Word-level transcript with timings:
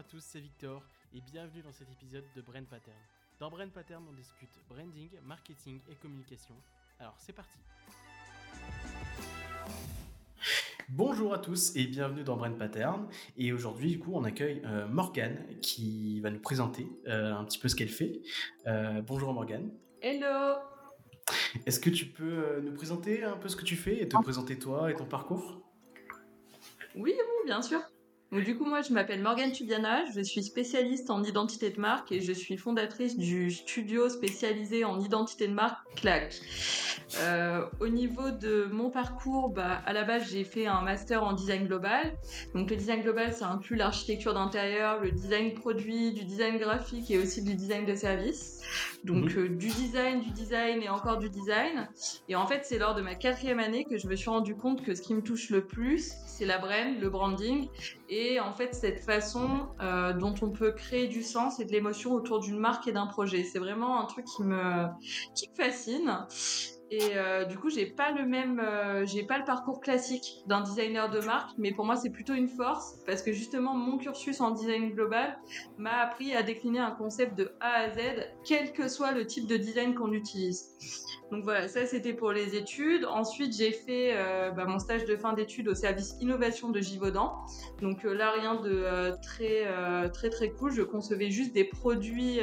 à 0.00 0.02
tous, 0.02 0.24
c'est 0.24 0.40
Victor 0.40 0.82
et 1.12 1.20
bienvenue 1.20 1.60
dans 1.60 1.72
cet 1.72 1.92
épisode 1.92 2.24
de 2.34 2.40
Brain 2.40 2.64
Pattern. 2.64 2.96
Dans 3.38 3.50
Brain 3.50 3.68
Pattern, 3.68 4.02
on 4.08 4.14
discute 4.14 4.48
branding, 4.66 5.10
marketing 5.26 5.78
et 5.90 5.94
communication. 5.96 6.54
Alors 6.98 7.14
c'est 7.18 7.34
parti. 7.34 7.58
Bonjour 10.88 11.34
à 11.34 11.38
tous 11.38 11.76
et 11.76 11.84
bienvenue 11.84 12.24
dans 12.24 12.38
Brain 12.38 12.52
Pattern. 12.52 13.08
Et 13.36 13.52
aujourd'hui, 13.52 13.90
du 13.90 13.98
coup, 13.98 14.12
on 14.14 14.24
accueille 14.24 14.62
euh, 14.64 14.88
Morgane 14.88 15.44
qui 15.60 16.18
va 16.20 16.30
nous 16.30 16.40
présenter 16.40 16.86
euh, 17.06 17.34
un 17.34 17.44
petit 17.44 17.58
peu 17.58 17.68
ce 17.68 17.76
qu'elle 17.76 17.90
fait. 17.90 18.22
Euh, 18.68 19.02
bonjour 19.02 19.34
Morgane. 19.34 19.70
Hello. 20.00 20.60
Est-ce 21.66 21.78
que 21.78 21.90
tu 21.90 22.06
peux 22.06 22.62
nous 22.62 22.72
présenter 22.72 23.22
un 23.22 23.36
peu 23.36 23.50
ce 23.50 23.56
que 23.56 23.64
tu 23.64 23.76
fais 23.76 24.00
et 24.00 24.08
te 24.08 24.16
présenter 24.16 24.58
toi 24.58 24.90
et 24.90 24.94
ton 24.94 25.04
parcours? 25.04 25.60
Oui, 26.94 27.12
oui, 27.14 27.44
bien 27.44 27.60
sûr. 27.60 27.82
Donc, 28.32 28.44
du 28.44 28.56
coup, 28.56 28.64
moi, 28.64 28.80
je 28.80 28.92
m'appelle 28.92 29.22
Morgane 29.22 29.50
Tubiana, 29.50 30.04
je 30.14 30.20
suis 30.20 30.44
spécialiste 30.44 31.10
en 31.10 31.24
identité 31.24 31.70
de 31.70 31.80
marque 31.80 32.12
et 32.12 32.20
je 32.20 32.32
suis 32.32 32.56
fondatrice 32.56 33.18
du 33.18 33.50
studio 33.50 34.08
spécialisé 34.08 34.84
en 34.84 35.00
identité 35.00 35.48
de 35.48 35.52
marque 35.52 35.78
CLAC. 35.96 36.40
Euh, 37.18 37.64
au 37.80 37.88
niveau 37.88 38.30
de 38.30 38.68
mon 38.70 38.88
parcours, 38.90 39.48
bah, 39.48 39.82
à 39.84 39.92
la 39.92 40.04
base, 40.04 40.30
j'ai 40.30 40.44
fait 40.44 40.66
un 40.66 40.80
master 40.80 41.24
en 41.24 41.32
design 41.32 41.66
global. 41.66 42.16
Donc, 42.54 42.70
le 42.70 42.76
design 42.76 43.02
global, 43.02 43.32
ça 43.32 43.48
inclut 43.48 43.74
l'architecture 43.74 44.32
d'intérieur, 44.32 45.00
le 45.00 45.10
design 45.10 45.54
produit, 45.54 46.12
du 46.12 46.24
design 46.24 46.56
graphique 46.58 47.10
et 47.10 47.18
aussi 47.18 47.42
du 47.42 47.56
design 47.56 47.84
de 47.84 47.96
service. 47.96 48.62
Donc, 49.02 49.34
mhm. 49.34 49.38
euh, 49.38 49.48
du 49.48 49.68
design, 49.68 50.20
du 50.20 50.30
design 50.30 50.82
et 50.82 50.88
encore 50.88 51.18
du 51.18 51.30
design. 51.30 51.88
Et 52.28 52.36
en 52.36 52.46
fait, 52.46 52.60
c'est 52.62 52.78
lors 52.78 52.94
de 52.94 53.02
ma 53.02 53.16
quatrième 53.16 53.58
année 53.58 53.84
que 53.84 53.98
je 53.98 54.06
me 54.06 54.14
suis 54.14 54.30
rendu 54.30 54.54
compte 54.54 54.84
que 54.84 54.94
ce 54.94 55.02
qui 55.02 55.14
me 55.14 55.22
touche 55.22 55.50
le 55.50 55.64
plus, 55.64 56.12
c'est 56.26 56.46
la 56.46 56.58
brand, 56.58 56.98
le 57.00 57.10
branding 57.10 57.68
et 58.08 58.19
en 58.40 58.52
fait 58.52 58.74
cette 58.74 59.00
façon 59.00 59.68
euh, 59.80 60.12
dont 60.12 60.34
on 60.42 60.50
peut 60.50 60.72
créer 60.72 61.08
du 61.08 61.22
sens 61.22 61.60
et 61.60 61.64
de 61.64 61.72
l'émotion 61.72 62.12
autour 62.12 62.40
d'une 62.40 62.58
marque 62.58 62.86
et 62.86 62.92
d'un 62.92 63.06
projet. 63.06 63.44
C'est 63.44 63.58
vraiment 63.58 64.00
un 64.00 64.06
truc 64.06 64.26
qui 64.26 64.42
me 64.42 64.86
fascine. 65.56 66.26
Et 66.92 67.16
euh, 67.16 67.44
du 67.44 67.56
coup, 67.56 67.70
j'ai 67.70 67.86
pas 67.86 68.10
le 68.10 68.26
même, 68.26 68.58
euh, 68.58 69.06
j'ai 69.06 69.22
pas 69.22 69.38
le 69.38 69.44
parcours 69.44 69.80
classique 69.80 70.42
d'un 70.46 70.60
designer 70.60 71.08
de 71.08 71.20
marque, 71.20 71.50
mais 71.56 71.70
pour 71.72 71.84
moi, 71.84 71.94
c'est 71.94 72.10
plutôt 72.10 72.34
une 72.34 72.48
force 72.48 72.96
parce 73.06 73.22
que 73.22 73.32
justement, 73.32 73.74
mon 73.74 73.96
cursus 73.96 74.40
en 74.40 74.50
design 74.50 74.90
global 74.90 75.38
m'a 75.78 75.98
appris 75.98 76.34
à 76.34 76.42
décliner 76.42 76.80
un 76.80 76.90
concept 76.90 77.38
de 77.38 77.52
A 77.60 77.84
à 77.84 77.90
Z, 77.90 78.00
quel 78.44 78.72
que 78.72 78.88
soit 78.88 79.12
le 79.12 79.24
type 79.24 79.46
de 79.46 79.56
design 79.56 79.94
qu'on 79.94 80.12
utilise. 80.12 80.76
Donc 81.30 81.44
voilà, 81.44 81.68
ça 81.68 81.86
c'était 81.86 82.12
pour 82.12 82.32
les 82.32 82.56
études. 82.56 83.04
Ensuite, 83.04 83.56
j'ai 83.56 83.70
fait 83.70 84.14
euh, 84.16 84.50
bah, 84.50 84.64
mon 84.64 84.80
stage 84.80 85.04
de 85.04 85.16
fin 85.16 85.32
d'études 85.32 85.68
au 85.68 85.76
service 85.76 86.16
innovation 86.20 86.70
de 86.70 86.80
Givaudan. 86.80 87.36
Donc 87.82 88.02
là, 88.02 88.32
rien 88.32 88.56
de 88.56 89.12
très 89.22 89.64
très 90.10 90.28
très 90.28 90.50
cool. 90.50 90.72
Je 90.72 90.82
concevais 90.82 91.30
juste 91.30 91.52
des 91.52 91.64
produits 91.64 92.40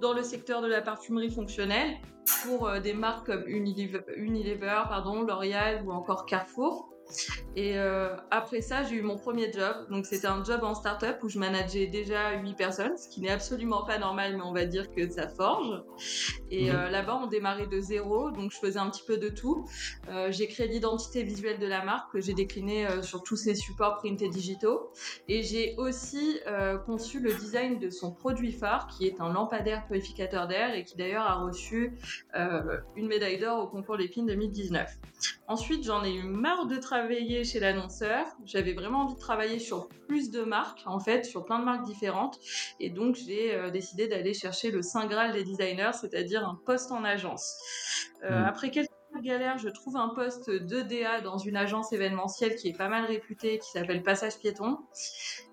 dans 0.00 0.12
le 0.12 0.22
secteur 0.22 0.62
de 0.62 0.66
la 0.66 0.82
parfumerie 0.82 1.30
fonctionnelle 1.30 1.96
pour 2.42 2.68
euh, 2.68 2.80
des 2.80 2.92
marques 2.92 3.26
comme 3.26 3.44
Unilever, 3.46 4.00
L'Oréal 5.22 5.82
ou 5.86 5.92
encore 5.92 6.26
Carrefour. 6.26 6.95
Et 7.56 7.78
euh, 7.78 8.14
après 8.30 8.60
ça, 8.60 8.82
j'ai 8.82 8.96
eu 8.96 9.02
mon 9.02 9.16
premier 9.16 9.50
job. 9.52 9.86
Donc 9.90 10.06
c'était 10.06 10.26
un 10.26 10.44
job 10.44 10.62
en 10.62 10.74
start-up 10.74 11.18
où 11.22 11.28
je 11.28 11.38
manageais 11.38 11.86
déjà 11.86 12.32
8 12.32 12.54
personnes, 12.54 12.96
ce 12.98 13.08
qui 13.08 13.20
n'est 13.20 13.30
absolument 13.30 13.84
pas 13.84 13.98
normal, 13.98 14.36
mais 14.36 14.42
on 14.42 14.52
va 14.52 14.66
dire 14.66 14.90
que 14.90 15.08
ça 15.08 15.28
forge. 15.28 15.82
Et 16.50 16.70
mhm. 16.70 16.76
euh, 16.76 16.90
là-bas, 16.90 17.18
on 17.22 17.26
démarrait 17.26 17.66
de 17.66 17.80
zéro, 17.80 18.30
donc 18.30 18.52
je 18.52 18.58
faisais 18.58 18.78
un 18.78 18.90
petit 18.90 19.04
peu 19.06 19.16
de 19.16 19.28
tout. 19.28 19.66
Euh, 20.08 20.30
j'ai 20.30 20.48
créé 20.48 20.68
l'identité 20.68 21.22
visuelle 21.22 21.58
de 21.58 21.66
la 21.66 21.84
marque 21.84 22.12
que 22.12 22.20
j'ai 22.20 22.34
déclinée 22.34 22.86
sur 23.02 23.22
tous 23.22 23.36
ses 23.36 23.54
supports 23.54 23.96
print 23.96 24.20
et 24.20 24.28
digitaux. 24.28 24.90
Et 25.28 25.42
j'ai 25.42 25.74
aussi 25.78 26.40
conçu 26.84 27.20
le 27.20 27.32
design 27.32 27.78
de 27.78 27.90
son 27.90 28.12
produit 28.12 28.52
phare, 28.52 28.86
qui 28.86 29.06
est 29.06 29.20
un 29.20 29.32
lampadaire 29.32 29.86
purificateur 29.86 30.46
d'air 30.46 30.74
et 30.74 30.84
qui 30.84 30.96
d'ailleurs 30.96 31.24
a 31.24 31.34
reçu 31.34 31.98
une 32.96 33.06
médaille 33.06 33.38
d'or 33.38 33.64
au 33.64 33.66
concours 33.66 33.96
Lépine 33.96 34.26
2019. 34.26 34.90
Ensuite, 35.48 35.84
j'en 35.84 36.04
ai 36.04 36.12
eu 36.14 36.24
marre 36.24 36.66
de 36.66 36.76
travailler 36.76 36.95
chez 37.44 37.60
l'annonceur. 37.60 38.26
J'avais 38.44 38.72
vraiment 38.72 39.02
envie 39.02 39.14
de 39.14 39.20
travailler 39.20 39.58
sur 39.58 39.88
plus 40.08 40.30
de 40.30 40.42
marques, 40.42 40.82
en 40.86 40.98
fait, 40.98 41.24
sur 41.24 41.44
plein 41.44 41.58
de 41.58 41.64
marques 41.64 41.84
différentes. 41.84 42.38
Et 42.80 42.90
donc, 42.90 43.16
j'ai 43.16 43.54
euh, 43.54 43.70
décidé 43.70 44.08
d'aller 44.08 44.34
chercher 44.34 44.70
le 44.70 44.82
saint 44.82 45.06
graal 45.06 45.32
des 45.32 45.44
designers, 45.44 45.92
c'est-à-dire 46.00 46.46
un 46.46 46.58
poste 46.64 46.92
en 46.92 47.04
agence. 47.04 47.56
Euh, 48.24 48.30
hmm. 48.30 48.44
Après 48.44 48.70
quelques 48.70 48.90
galères, 49.22 49.58
je 49.58 49.68
trouve 49.68 49.96
un 49.96 50.08
poste 50.08 50.50
de 50.50 50.82
DA 50.82 51.20
dans 51.22 51.38
une 51.38 51.56
agence 51.56 51.92
événementielle 51.92 52.54
qui 52.56 52.68
est 52.68 52.76
pas 52.76 52.88
mal 52.88 53.04
réputée, 53.06 53.58
qui 53.58 53.70
s'appelle 53.70 54.02
Passage 54.02 54.38
Piéton. 54.38 54.78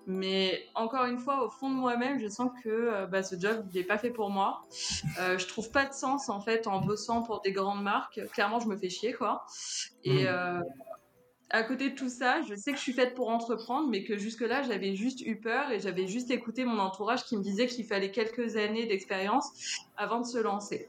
Mais 0.06 0.66
encore 0.74 1.06
une 1.06 1.18
fois, 1.18 1.46
au 1.46 1.50
fond 1.50 1.70
de 1.70 1.74
moi-même, 1.74 2.18
je 2.20 2.28
sens 2.28 2.50
que 2.62 2.68
euh, 2.68 3.06
bah, 3.06 3.22
ce 3.22 3.38
job 3.38 3.66
n'est 3.74 3.84
pas 3.84 3.96
fait 3.96 4.10
pour 4.10 4.30
moi. 4.30 4.62
Euh, 5.18 5.38
je 5.38 5.46
trouve 5.46 5.70
pas 5.70 5.86
de 5.86 5.94
sens 5.94 6.28
en 6.28 6.40
fait 6.40 6.66
en 6.66 6.80
bossant 6.80 7.22
pour 7.22 7.40
des 7.40 7.52
grandes 7.52 7.82
marques. 7.82 8.20
Clairement, 8.32 8.60
je 8.60 8.68
me 8.68 8.76
fais 8.76 8.90
chier 8.90 9.12
quoi. 9.12 9.46
Et 10.04 10.24
hmm 10.24 10.62
à 11.50 11.62
côté 11.62 11.90
de 11.90 11.94
tout 11.94 12.08
ça, 12.08 12.40
je 12.48 12.54
sais 12.54 12.72
que 12.72 12.78
je 12.78 12.82
suis 12.82 12.92
faite 12.92 13.14
pour 13.14 13.28
entreprendre, 13.28 13.88
mais 13.88 14.02
que 14.02 14.16
jusque-là, 14.16 14.62
j'avais 14.62 14.94
juste 14.96 15.20
eu 15.20 15.36
peur 15.36 15.70
et 15.70 15.78
j'avais 15.78 16.06
juste 16.06 16.30
écouté 16.30 16.64
mon 16.64 16.78
entourage 16.78 17.24
qui 17.24 17.36
me 17.36 17.42
disait 17.42 17.66
qu'il 17.66 17.84
fallait 17.84 18.10
quelques 18.10 18.56
années 18.56 18.86
d'expérience 18.86 19.50
avant 19.96 20.20
de 20.20 20.26
se 20.26 20.38
lancer. 20.38 20.88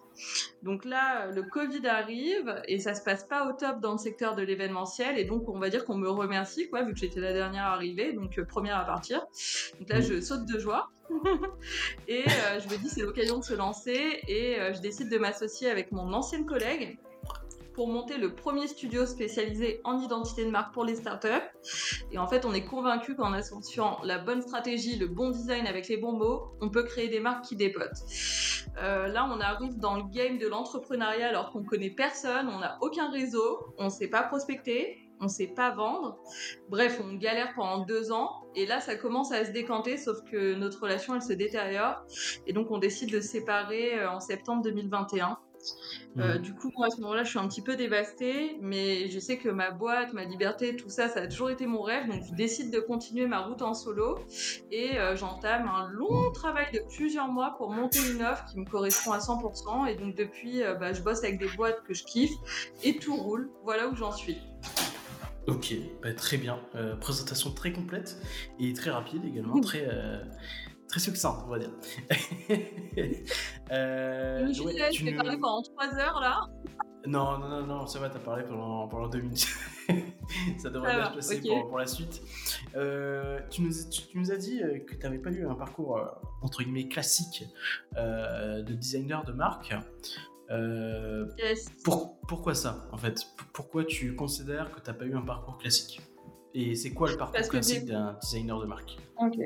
Donc 0.63 0.85
là, 0.85 1.27
le 1.27 1.43
Covid 1.43 1.85
arrive 1.85 2.63
et 2.67 2.79
ça 2.79 2.95
se 2.95 3.03
passe 3.03 3.25
pas 3.25 3.47
au 3.49 3.53
top 3.53 3.79
dans 3.81 3.91
le 3.91 3.97
secteur 3.97 4.35
de 4.35 4.41
l'événementiel 4.41 5.19
et 5.19 5.25
donc 5.25 5.49
on 5.49 5.59
va 5.59 5.69
dire 5.69 5.85
qu'on 5.85 5.97
me 5.97 6.09
remercie, 6.09 6.69
quoi, 6.69 6.83
vu 6.83 6.93
que 6.93 6.99
j'étais 6.99 7.19
la 7.19 7.33
dernière 7.33 7.65
arrivée, 7.65 8.13
donc 8.13 8.39
euh, 8.39 8.45
première 8.45 8.77
à 8.77 8.85
partir. 8.85 9.25
Donc 9.79 9.89
là, 9.89 9.99
je 9.99 10.21
saute 10.21 10.45
de 10.45 10.57
joie. 10.57 10.89
et 12.07 12.23
euh, 12.23 12.59
je 12.59 12.67
me 12.73 12.81
dis 12.81 12.89
c'est 12.89 13.01
l'occasion 13.01 13.37
de 13.37 13.43
se 13.43 13.53
lancer 13.53 14.21
et 14.27 14.59
euh, 14.59 14.73
je 14.73 14.81
décide 14.81 15.09
de 15.09 15.19
m'associer 15.19 15.69
avec 15.69 15.91
mon 15.91 16.11
ancienne 16.13 16.47
collègue 16.47 16.97
pour 17.75 17.87
monter 17.89 18.17
le 18.17 18.33
premier 18.33 18.67
studio 18.67 19.05
spécialisé 19.05 19.81
en 19.83 19.99
identité 19.99 20.45
de 20.45 20.49
marque 20.49 20.73
pour 20.73 20.85
les 20.85 20.95
startups. 20.95 21.27
Et 22.11 22.17
en 22.17 22.27
fait, 22.27 22.45
on 22.45 22.53
est 22.53 22.63
convaincu 22.63 23.15
qu'en 23.15 23.33
associant 23.33 23.99
la 24.03 24.17
bonne 24.17 24.41
stratégie, 24.41 24.97
le 24.97 25.07
bon 25.07 25.29
design 25.29 25.67
avec 25.67 25.87
les 25.89 25.97
bons 25.97 26.13
mots, 26.13 26.53
on 26.61 26.69
peut 26.69 26.83
créer 26.83 27.09
des 27.09 27.19
marques 27.19 27.43
qui 27.45 27.55
dépotent. 27.55 28.03
Euh, 28.77 29.07
là, 29.07 29.29
on 29.31 29.39
arrive 29.39 29.77
dans 29.77 29.97
le 29.97 30.03
game 30.03 30.37
de 30.37 30.47
l'entrepreneuriat 30.47 31.27
alors 31.27 31.51
qu'on 31.51 31.63
connaît 31.63 31.89
personne, 31.89 32.47
on 32.47 32.59
n'a 32.59 32.77
aucun 32.81 33.11
réseau, 33.11 33.73
on 33.77 33.85
ne 33.85 33.89
sait 33.89 34.07
pas 34.07 34.23
prospecter, 34.23 35.05
on 35.19 35.25
ne 35.25 35.29
sait 35.29 35.47
pas 35.47 35.71
vendre. 35.71 36.17
Bref, 36.69 37.01
on 37.03 37.13
galère 37.15 37.53
pendant 37.55 37.85
deux 37.85 38.11
ans. 38.11 38.31
Et 38.55 38.65
là, 38.65 38.79
ça 38.79 38.95
commence 38.95 39.31
à 39.31 39.45
se 39.45 39.51
décanter, 39.51 39.97
sauf 39.97 40.17
que 40.29 40.55
notre 40.55 40.81
relation, 40.81 41.15
elle 41.15 41.21
se 41.21 41.33
détériore. 41.33 42.03
Et 42.47 42.53
donc, 42.53 42.71
on 42.71 42.77
décide 42.77 43.11
de 43.11 43.19
se 43.19 43.27
séparer 43.27 43.99
euh, 43.99 44.09
en 44.09 44.19
septembre 44.19 44.63
2021. 44.63 45.37
Euh, 46.17 46.35
mm. 46.35 46.41
du 46.41 46.53
coup, 46.53 46.71
moi, 46.77 46.87
à 46.87 46.89
ce 46.89 47.01
moment-là, 47.01 47.23
je 47.23 47.29
suis 47.29 47.39
un 47.39 47.47
petit 47.47 47.61
peu 47.61 47.75
dévastée, 47.75 48.57
mais 48.61 49.09
je 49.09 49.19
sais 49.19 49.37
que 49.37 49.49
ma 49.49 49.71
boîte, 49.71 50.13
ma 50.13 50.23
liberté, 50.23 50.75
tout 50.75 50.89
ça, 50.89 51.09
ça 51.09 51.21
a 51.21 51.27
toujours 51.27 51.49
été 51.49 51.65
mon 51.65 51.81
rêve. 51.81 52.07
Donc, 52.07 52.23
je 52.29 52.33
décide 52.33 52.71
de 52.71 52.79
continuer 52.79 53.27
ma 53.27 53.41
route 53.41 53.61
en 53.61 53.73
solo 53.73 54.19
et 54.71 54.97
euh, 54.97 55.15
j'entame 55.15 55.67
un 55.67 55.89
long 55.89 56.31
travail 56.31 56.67
de 56.73 56.81
plusieurs 56.95 57.27
mois 57.27 57.55
pour 57.57 57.71
monter 57.71 57.99
une 58.11 58.23
offre 58.23 58.45
qui 58.45 58.59
me 58.59 58.65
correspond 58.65 59.11
à 59.11 59.19
100%. 59.19 59.87
Et 59.87 59.95
donc, 59.95 60.15
depuis, 60.15 60.63
euh, 60.63 60.75
bah, 60.75 60.93
je 60.93 61.01
bosse 61.01 61.23
avec 61.23 61.39
des 61.39 61.49
boîtes 61.55 61.83
que 61.83 61.93
je 61.93 62.03
kiffe 62.03 62.33
et 62.83 62.97
tout 62.97 63.15
roule. 63.15 63.49
Voilà 63.63 63.87
où 63.87 63.95
j'en 63.95 64.11
suis. 64.11 64.37
Ok, 65.47 65.75
bah, 66.01 66.13
très 66.13 66.37
bien. 66.37 66.59
présentation 67.01 67.51
très 67.51 67.71
complète 67.71 68.17
et 68.59 68.73
très 68.73 68.89
rapide 68.89 69.23
également. 69.25 69.59
très 69.61 69.87
très 70.87 70.99
succinct, 70.99 71.43
on 71.45 71.49
va 71.49 71.59
dire. 71.59 71.71
euh, 73.71 74.51
je 74.51 74.61
ouais, 74.63 74.89
tu 74.91 75.05
nous... 75.05 75.15
parler 75.15 75.37
pendant 75.37 75.61
3 75.61 75.95
heures 75.95 76.19
là. 76.19 76.49
Non, 77.07 77.37
non, 77.37 77.49
non, 77.49 77.65
non, 77.65 77.87
ça 77.87 77.99
va, 77.99 78.09
t'as 78.09 78.19
parlé 78.19 78.43
pendant, 78.43 78.87
pendant 78.87 79.07
2 79.07 79.21
minutes. 79.21 79.47
ça 80.57 80.69
devrait 80.69 80.95
bien 80.95 81.09
se 81.09 81.15
passer 81.15 81.41
pour, 81.41 81.67
pour, 81.67 81.77
la 81.77 81.87
suite. 81.87 82.21
Euh, 82.75 83.39
tu, 83.49 83.61
nous, 83.61 83.71
tu, 83.89 84.17
nous, 84.17 84.31
as 84.31 84.37
dit 84.37 84.61
euh, 84.61 84.79
que 84.79 84.95
tu 84.95 85.01
n'avais 85.01 85.19
pas 85.19 85.29
eu 85.29 85.45
un 85.47 85.55
parcours, 85.55 85.97
euh, 85.97 86.05
entre 86.41 86.63
guillemets, 86.63 86.87
classique 86.87 87.45
euh, 87.97 88.63
de 88.63 88.73
designer 88.73 89.23
de 89.23 89.33
marque. 89.33 89.73
Yes. 91.37 91.69
Pour, 91.83 92.19
pourquoi 92.27 92.55
ça, 92.55 92.87
en 92.91 92.97
fait? 92.97 93.21
Pourquoi 93.53 93.83
tu 93.83 94.15
considères 94.15 94.71
que 94.71 94.79
tu 94.79 94.89
n'as 94.89 94.95
pas 94.95 95.05
eu 95.05 95.15
un 95.15 95.21
parcours 95.21 95.57
classique? 95.57 96.01
Et 96.53 96.75
c'est 96.75 96.93
quoi 96.93 97.11
le 97.11 97.17
parcours 97.17 97.47
classique 97.49 97.85
d'un 97.85 98.17
designer 98.21 98.59
de 98.59 98.65
marque? 98.65 98.97
Ok. 99.17 99.37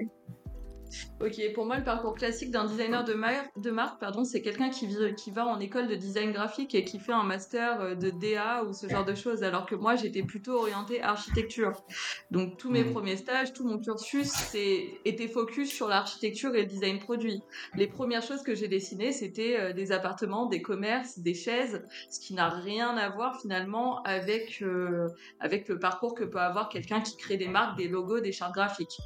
Ok, 1.22 1.40
pour 1.54 1.66
moi, 1.66 1.78
le 1.78 1.84
parcours 1.84 2.16
classique 2.16 2.52
d'un 2.52 2.66
designer 2.66 3.04
de, 3.04 3.14
de 3.58 3.72
marque, 3.72 4.00
pardon, 4.00 4.24
c'est 4.24 4.42
quelqu'un 4.42 4.70
qui, 4.70 4.88
qui 5.18 5.32
va 5.32 5.46
en 5.46 5.60
école 5.60 5.88
de 5.88 5.96
design 5.96 6.32
graphique 6.32 6.74
et 6.74 6.84
qui 6.84 7.00
fait 7.00 7.12
un 7.12 7.24
master 7.24 7.82
euh, 7.82 7.96
de 7.96 8.10
DA 8.10 8.64
ou 8.64 8.74
ce 8.74 8.88
genre 8.88 9.06
de 9.06 9.16
choses, 9.16 9.44
alors 9.44 9.66
que 9.66 9.76
moi, 9.76 9.96
j'étais 9.96 10.24
plutôt 10.24 10.54
orientée 10.54 11.02
architecture. 11.02 11.84
Donc, 12.32 12.58
tous 12.58 12.70
mes 12.70 12.84
hmm. 12.84 12.94
premiers 12.94 13.18
stages, 13.18 13.54
tout 13.54 13.68
mon 13.68 13.80
cursus 13.80 14.32
était 14.54 15.28
focus 15.28 15.72
sur 15.72 15.88
l'architecture 15.88 16.56
et 16.56 16.62
le 16.62 16.68
design 16.68 17.00
produit. 17.00 17.42
Les 17.76 17.88
premières 17.88 18.24
choses 18.24 18.42
que 18.42 18.56
j'ai 18.56 18.68
dessinées, 18.68 19.12
c'était 19.12 19.60
euh, 19.60 19.74
des 19.74 19.92
appartements, 19.92 20.46
des 20.46 20.62
commerces, 20.62 21.20
des 21.20 21.34
chaises, 21.34 21.84
ce 22.10 22.20
qui 22.20 22.34
n'a 22.34 22.50
rien 22.50 22.98
à 22.98 23.10
voir 23.10 23.40
finalement 23.42 24.02
avec, 24.04 24.62
euh, 24.62 25.10
avec 25.40 25.68
le 25.68 25.78
parcours 25.80 26.16
que 26.16 26.24
peut 26.24 26.40
avoir 26.40 26.70
quelqu'un 26.70 27.02
qui 27.02 27.18
crée 27.18 27.38
des 27.38 27.48
marques, 27.48 27.78
des 27.78 27.88
logos, 27.88 28.22
des 28.22 28.32
chartes 28.32 28.54
graphiques. 28.54 29.00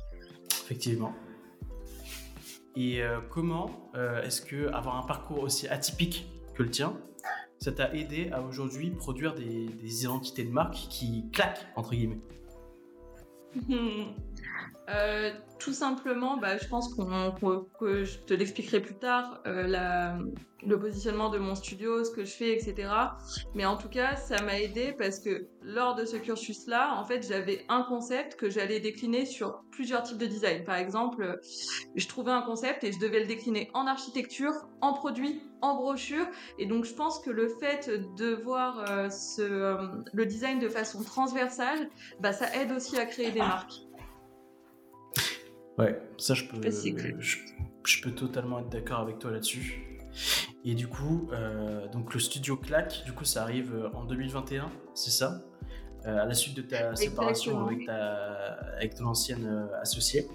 Effectivement. 0.63 1.13
Et 2.75 3.01
comment 3.29 3.91
est-ce 4.23 4.41
que 4.41 4.67
avoir 4.73 4.97
un 4.97 5.05
parcours 5.05 5.43
aussi 5.43 5.67
atypique 5.67 6.27
que 6.55 6.63
le 6.63 6.69
tien, 6.69 6.97
ça 7.59 7.71
t'a 7.71 7.93
aidé 7.93 8.29
à 8.31 8.41
aujourd'hui 8.41 8.89
produire 8.89 9.35
des, 9.35 9.67
des, 9.67 10.03
identités 10.03 10.43
de 10.43 10.51
marque 10.51 10.73
qui 10.73 11.29
claquent, 11.31 11.67
entre 11.75 11.91
guillemets? 11.91 12.21
Euh, 14.89 15.31
tout 15.59 15.73
simplement, 15.73 16.37
bah, 16.37 16.57
je 16.57 16.67
pense 16.67 16.93
que 16.93 18.03
je 18.03 18.17
te 18.19 18.33
l'expliquerai 18.33 18.81
plus 18.81 18.95
tard, 18.95 19.41
euh, 19.47 20.17
le 20.65 20.79
positionnement 20.79 21.29
de 21.29 21.37
mon 21.37 21.55
studio, 21.55 22.03
ce 22.03 22.11
que 22.11 22.25
je 22.25 22.31
fais, 22.31 22.53
etc. 22.53 22.89
Mais 23.53 23.65
en 23.65 23.77
tout 23.77 23.87
cas, 23.87 24.15
ça 24.15 24.41
m'a 24.43 24.59
aidé 24.59 24.93
parce 24.97 25.19
que 25.19 25.47
lors 25.61 25.95
de 25.95 26.05
ce 26.05 26.17
cursus-là, 26.17 26.95
en 26.97 27.05
fait, 27.05 27.25
j'avais 27.27 27.65
un 27.69 27.83
concept 27.83 28.35
que 28.35 28.49
j'allais 28.49 28.79
décliner 28.79 29.25
sur 29.25 29.63
plusieurs 29.71 30.03
types 30.03 30.17
de 30.17 30.25
design. 30.25 30.63
Par 30.63 30.75
exemple, 30.75 31.39
je 31.95 32.07
trouvais 32.07 32.31
un 32.31 32.41
concept 32.41 32.83
et 32.83 32.91
je 32.91 32.99
devais 32.99 33.21
le 33.21 33.27
décliner 33.27 33.69
en 33.73 33.87
architecture, 33.87 34.53
en 34.81 34.93
produit, 34.93 35.41
en 35.61 35.75
brochure. 35.75 36.25
Et 36.59 36.65
donc, 36.65 36.83
je 36.83 36.93
pense 36.93 37.19
que 37.19 37.29
le 37.29 37.47
fait 37.47 37.89
de 38.17 38.33
voir 38.33 38.85
euh, 38.89 39.09
le 40.13 40.25
design 40.25 40.59
de 40.59 40.69
façon 40.69 41.01
transversale, 41.03 41.89
bah, 42.19 42.33
ça 42.33 42.53
aide 42.55 42.71
aussi 42.71 42.97
à 42.97 43.05
créer 43.05 43.31
des 43.31 43.39
marques. 43.39 43.81
Ouais, 45.77 45.99
ça 46.17 46.33
je 46.33 46.45
peux, 46.45 46.61
je, 47.83 48.01
peux 48.01 48.11
totalement 48.11 48.59
être 48.59 48.69
d'accord 48.69 48.99
avec 48.99 49.19
toi 49.19 49.31
là-dessus. 49.31 49.99
Et 50.63 50.75
du 50.75 50.87
coup, 50.87 51.27
euh, 51.33 51.87
donc 51.89 52.13
le 52.13 52.19
studio 52.19 52.55
Clac, 52.55 53.03
du 53.05 53.13
coup 53.13 53.25
ça 53.25 53.41
arrive 53.41 53.73
euh, 53.73 53.89
en 53.93 54.05
2021, 54.05 54.71
c'est 54.93 55.09
ça? 55.09 55.41
Euh, 56.05 56.21
À 56.21 56.25
la 56.25 56.33
suite 56.35 56.55
de 56.55 56.61
ta 56.61 56.95
séparation 56.95 57.65
avec, 57.65 57.85
ta, 57.85 58.53
avec 58.77 58.93
ton 58.95 59.05
ancienne 59.05 59.67
associée. 59.81 60.27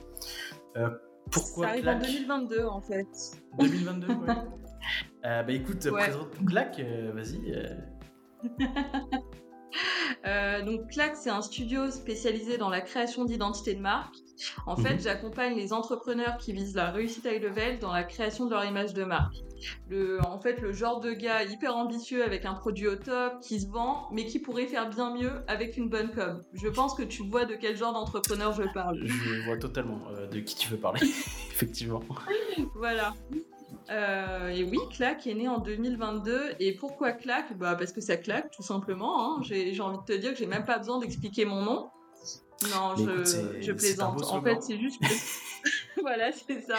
pourquoi 1.30 1.66
Ça 1.66 1.70
arrive 1.72 1.88
en 1.88 1.98
2022 2.00 2.64
en 2.64 2.80
fait. 2.80 3.06
2022, 3.58 4.06
ouais. 4.14 4.34
bah 5.22 5.44
écoute, 5.50 5.88
présente 5.88 6.44
Clac, 6.46 6.80
vas-y. 7.14 7.52
donc 10.64 10.90
Clac, 10.90 11.14
c'est 11.14 11.30
un 11.30 11.42
studio 11.42 11.90
spécialisé 11.90 12.58
dans 12.58 12.70
la 12.70 12.80
création 12.80 13.24
d'identités 13.24 13.74
de 13.74 13.80
marque 13.80 14.16
en 14.66 14.76
fait, 14.76 14.94
mhm. 14.94 15.00
j'accompagne 15.00 15.56
les 15.56 15.72
entrepreneurs 15.72 16.36
qui 16.38 16.52
visent 16.52 16.74
la 16.74 16.90
réussite 16.90 17.24
high 17.24 17.42
level 17.42 17.78
dans 17.78 17.92
la 17.92 18.04
création 18.04 18.46
de 18.46 18.50
leur 18.50 18.64
image 18.64 18.94
de 18.94 19.04
marque. 19.04 19.36
Le, 19.88 20.24
en 20.24 20.38
fait, 20.38 20.60
le 20.60 20.72
genre 20.72 21.00
de 21.00 21.12
gars 21.12 21.42
hyper 21.42 21.76
ambitieux 21.76 22.24
avec 22.24 22.44
un 22.44 22.54
produit 22.54 22.86
au 22.86 22.96
top, 22.96 23.40
qui 23.40 23.60
se 23.60 23.66
vend, 23.66 24.08
mais 24.12 24.24
qui 24.24 24.38
pourrait 24.38 24.66
faire 24.66 24.88
bien 24.88 25.14
mieux 25.14 25.32
avec 25.48 25.76
une 25.76 25.88
bonne 25.88 26.12
com. 26.12 26.40
Je 26.52 26.68
pense 26.68 26.94
que 26.94 27.02
tu 27.02 27.22
vois 27.24 27.44
de 27.44 27.54
quel 27.54 27.76
genre 27.76 27.92
d'entrepreneur 27.92 28.52
je 28.52 28.62
parle. 28.72 29.00
Je 29.04 29.44
vois 29.44 29.56
totalement 29.56 30.00
euh, 30.12 30.28
de 30.28 30.40
qui 30.40 30.56
tu 30.56 30.68
veux 30.68 30.76
parler, 30.76 31.00
effectivement. 31.50 32.00
voilà. 32.74 33.14
Euh, 33.90 34.48
et 34.48 34.64
oui, 34.64 34.78
Clac 34.90 35.26
est 35.26 35.34
né 35.34 35.48
en 35.48 35.58
2022. 35.58 36.54
Et 36.60 36.72
pourquoi 36.72 37.12
Clac 37.12 37.56
bah 37.56 37.74
Parce 37.74 37.92
que 37.92 38.00
ça 38.00 38.16
claque, 38.16 38.50
tout 38.50 38.62
simplement. 38.62 39.38
Hein. 39.38 39.42
J'ai 39.42 39.80
envie 39.80 39.98
de 39.98 40.04
te 40.04 40.18
dire 40.18 40.32
que 40.32 40.38
j'ai 40.38 40.46
même 40.46 40.64
pas 40.64 40.78
besoin 40.78 40.98
d'expliquer 40.98 41.44
mon 41.44 41.62
nom. 41.62 41.88
Non, 42.64 42.96
je, 42.96 43.60
je 43.60 43.72
plaisante. 43.72 44.22
En 44.24 44.42
fait, 44.42 44.62
c'est 44.62 44.78
juste 44.78 45.00
que... 45.00 45.06
voilà, 46.00 46.32
c'est 46.32 46.60
ça. 46.62 46.78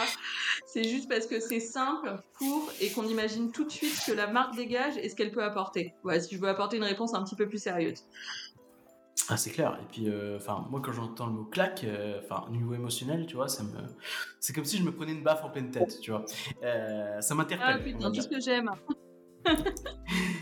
C'est 0.66 0.84
juste 0.84 1.08
parce 1.08 1.26
que 1.26 1.40
c'est 1.40 1.60
simple, 1.60 2.16
court 2.38 2.70
et 2.80 2.90
qu'on 2.90 3.06
imagine 3.06 3.50
tout 3.50 3.64
de 3.64 3.70
suite 3.70 3.94
ce 3.94 4.10
que 4.10 4.16
la 4.16 4.26
marque 4.26 4.56
dégage 4.56 4.96
et 4.98 5.08
ce 5.08 5.16
qu'elle 5.16 5.30
peut 5.30 5.42
apporter. 5.42 5.94
Ouais, 6.04 6.20
si 6.20 6.34
je 6.34 6.40
veux 6.40 6.48
apporter 6.48 6.76
une 6.76 6.84
réponse 6.84 7.14
un 7.14 7.24
petit 7.24 7.36
peu 7.36 7.48
plus 7.48 7.58
sérieuse. 7.58 8.04
Ah, 9.28 9.36
c'est 9.36 9.50
clair. 9.50 9.78
Et 9.80 9.86
puis, 9.90 10.08
euh, 10.08 10.36
enfin, 10.36 10.66
moi, 10.70 10.80
quand 10.84 10.92
j'entends 10.92 11.26
le 11.26 11.32
mot 11.32 11.44
claque, 11.44 11.84
euh, 11.84 12.20
enfin, 12.22 12.44
au 12.48 12.50
niveau 12.50 12.74
émotionnel, 12.74 13.26
tu 13.26 13.36
vois, 13.36 13.48
ça 13.48 13.62
me, 13.62 13.70
c'est 14.40 14.52
comme 14.52 14.64
si 14.64 14.76
je 14.76 14.82
me 14.82 14.92
prenais 14.92 15.12
une 15.12 15.22
baffe 15.22 15.44
en 15.44 15.50
pleine 15.50 15.70
tête, 15.70 16.00
tu 16.00 16.10
vois. 16.10 16.24
Euh, 16.62 17.20
ça 17.20 17.34
m'interpelle. 17.34 17.76
Ah 17.76 17.78
putain, 17.78 18.10
tout 18.10 18.20
ce 18.22 18.28
que 18.28 18.40
j'aime. 18.40 18.70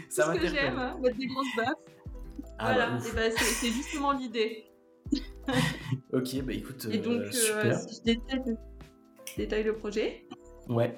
ça 0.08 0.26
m'interpelle. 0.26 0.40
Tout 0.40 0.46
ce 0.46 0.50
que 0.52 0.56
j'aime, 0.56 1.00
mettre 1.02 1.16
des 1.16 1.26
grosses 1.26 1.56
baffes. 1.56 1.68
Ah, 2.58 2.72
voilà, 2.72 2.90
bah, 2.90 2.98
et 3.06 3.12
bah, 3.12 3.36
c'est 3.36 3.70
justement 3.70 4.12
l'idée. 4.12 4.68
ok, 6.12 6.42
bah 6.42 6.52
écoute, 6.52 6.86
Et 6.90 6.98
donc, 6.98 7.20
euh, 7.20 7.30
super. 7.30 7.78
si 7.78 8.00
je 8.04 9.36
détaille, 9.36 9.64
le 9.64 9.74
projet. 9.74 10.26
Ouais. 10.68 10.94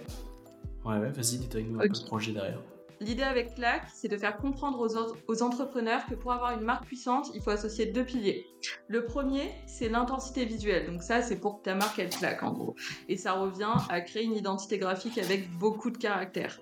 Ouais, 0.85 0.99
ouais, 0.99 1.11
vas-y, 1.11 1.39
détaille-nous 1.39 1.79
un 1.79 1.83
peu 1.83 1.89
le 1.89 2.07
projet 2.07 2.33
derrière. 2.33 2.61
L'idée 3.03 3.23
avec 3.23 3.55
Clac, 3.55 3.85
c'est 3.95 4.09
de 4.09 4.17
faire 4.19 4.37
comprendre 4.37 4.79
aux, 4.79 5.33
aux, 5.33 5.43
entrepreneurs 5.43 6.05
que 6.07 6.15
pour 6.15 6.33
avoir 6.33 6.53
une 6.59 6.65
marque 6.65 6.85
puissante, 6.85 7.31
il 7.35 7.41
faut 7.41 7.51
associer 7.51 7.87
deux 7.87 8.05
piliers. 8.05 8.47
Le 8.89 9.05
premier, 9.07 9.51
c'est 9.67 9.89
l'intensité 9.89 10.45
visuelle. 10.45 10.87
Donc 10.87 11.03
ça, 11.03 11.23
c'est 11.23 11.37
pour 11.37 11.59
que 11.59 11.65
ta 11.65 11.75
marque, 11.75 11.99
elle 11.99 12.11
claque, 12.11 12.43
en 12.43 12.53
gros. 12.53 12.77
Et 13.09 13.17
ça 13.17 13.33
revient 13.33 13.73
à 13.89 14.03
créer 14.03 14.25
une 14.25 14.37
identité 14.37 14.77
graphique 14.77 15.17
avec 15.17 15.51
beaucoup 15.59 15.91
de 15.91 15.97
caractères. 15.97 16.61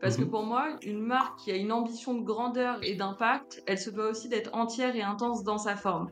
Parce 0.00 0.16
que 0.16 0.22
mhm. 0.22 0.30
pour 0.30 0.44
moi, 0.44 0.76
une 0.82 1.00
marque 1.00 1.38
qui 1.40 1.50
a 1.50 1.56
une 1.56 1.72
ambition 1.72 2.14
de 2.14 2.22
grandeur 2.22 2.78
et 2.82 2.94
d'impact, 2.94 3.62
elle 3.66 3.78
se 3.78 3.90
doit 3.90 4.08
aussi 4.08 4.28
d'être 4.28 4.54
entière 4.54 4.96
et 4.96 5.02
intense 5.02 5.42
dans 5.44 5.58
sa 5.58 5.76
forme. 5.76 6.10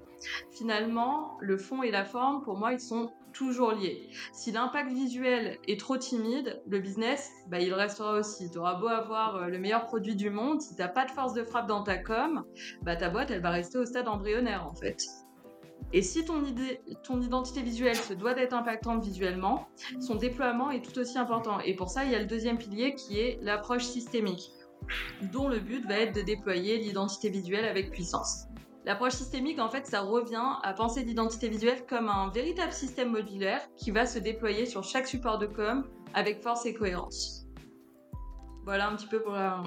Finalement, 0.51 1.37
le 1.41 1.57
fond 1.57 1.83
et 1.83 1.91
la 1.91 2.05
forme, 2.05 2.43
pour 2.43 2.57
moi, 2.57 2.73
ils 2.73 2.81
sont 2.81 3.11
toujours 3.33 3.73
liés. 3.73 4.09
Si 4.33 4.53
l'impact 4.53 4.91
visuel 4.93 5.59
est 5.67 5.79
trop 5.79 5.99
timide, 5.99 6.63
le 6.67 6.79
business, 6.79 7.31
bah, 7.49 7.59
il 7.59 7.75
restera 7.75 8.15
aussi. 8.15 8.51
Tu 8.51 8.59
auras 8.59 8.75
beau 8.75 8.87
avoir 8.87 9.37
euh, 9.37 9.47
le 9.49 9.59
meilleur 9.59 9.87
produit 9.87 10.15
du 10.15 10.31
monde, 10.31 10.61
si 10.61 10.75
tu 10.75 10.81
n'as 10.81 10.89
pas 10.89 11.05
de 11.05 11.11
force 11.11 11.35
de 11.35 11.43
frappe 11.43 11.67
dans 11.67 11.83
ta 11.83 11.99
com, 11.99 12.45
bah, 12.83 12.97
ta 12.97 13.11
boîte, 13.11 13.31
elle 13.31 13.43
va 13.43 13.51
rester 13.51 13.79
au 13.79 13.85
stade 13.85 14.09
embryonnaire 14.09 14.67
en 14.67 14.75
fait. 14.75 15.03
Et 15.93 16.03
si 16.03 16.25
ton, 16.25 17.21
identité 17.21 17.63
visuelle 17.63 17.97
se 17.97 18.15
doit 18.15 18.35
d'être 18.35 18.53
impactante 18.53 19.05
visuellement, 19.05 19.69
son 20.01 20.17
déploiement 20.17 20.73
est 20.73 20.85
tout 20.85 20.99
aussi 20.99 21.19
important. 21.19 21.61
Et 21.61 21.75
pour 21.75 21.89
ça, 21.89 22.05
il 22.05 22.11
y 22.11 22.17
a 22.17 22.19
le 22.19 22.27
deuxième 22.27 22.59
pilier 22.59 22.97
qui 22.97 23.21
est 23.21 23.39
l'approche 23.43 23.85
systémique, 23.85 24.51
dont 25.33 25.47
le 25.47 25.61
but 25.61 25.87
va 25.87 26.01
être 26.01 26.13
de 26.13 26.23
déployer 26.23 26.79
l'identité 26.79 27.31
visuelle 27.31 27.65
avec 27.65 27.93
puissance. 27.93 28.47
L'approche 28.85 29.13
systémique, 29.13 29.61
en 29.61 29.71
fait, 29.71 29.87
ça 29.87 30.01
revient 30.01 30.59
à 30.63 30.75
penser 30.75 31.05
l'identité 31.05 31.49
visuelle 31.49 31.87
comme 31.89 32.09
un 32.09 32.29
véritable 32.31 32.73
système 32.73 33.13
modulaire 33.13 33.63
qui 33.77 33.93
va 33.93 34.05
se 34.05 34.19
déployer 34.19 34.67
sur 34.67 34.83
chaque 34.83 35.07
support 35.07 35.39
de 35.39 35.47
com 35.47 35.85
avec 36.13 36.43
force 36.43 36.67
et 36.67 36.75
cohérence. 36.75 37.47
Voilà 38.65 38.89
un 38.89 38.97
petit 38.97 39.07
peu 39.07 39.23
pour 39.23 39.35
la 39.35 39.63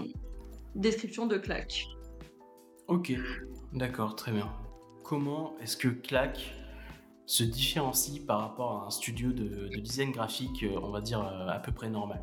description 0.75 1.25
de 1.25 1.37
Clac. 1.37 1.87
Ok, 2.87 3.13
d'accord, 3.71 4.15
très 4.15 4.33
bien 4.33 4.51
comment 5.07 5.55
est-ce 5.61 5.77
que 5.77 5.87
Clack 5.87 6.53
se 7.25 7.43
différencie 7.43 8.19
par 8.19 8.41
rapport 8.41 8.83
à 8.83 8.85
un 8.87 8.89
studio 8.89 9.31
de, 9.31 9.67
design 9.77 10.11
graphique, 10.11 10.63
euh, 10.63 10.79
on 10.81 10.91
va 10.91 11.01
dire, 11.01 11.21
euh, 11.21 11.47
à 11.47 11.59
peu 11.59 11.71
près 11.71 11.89
normal? 11.89 12.21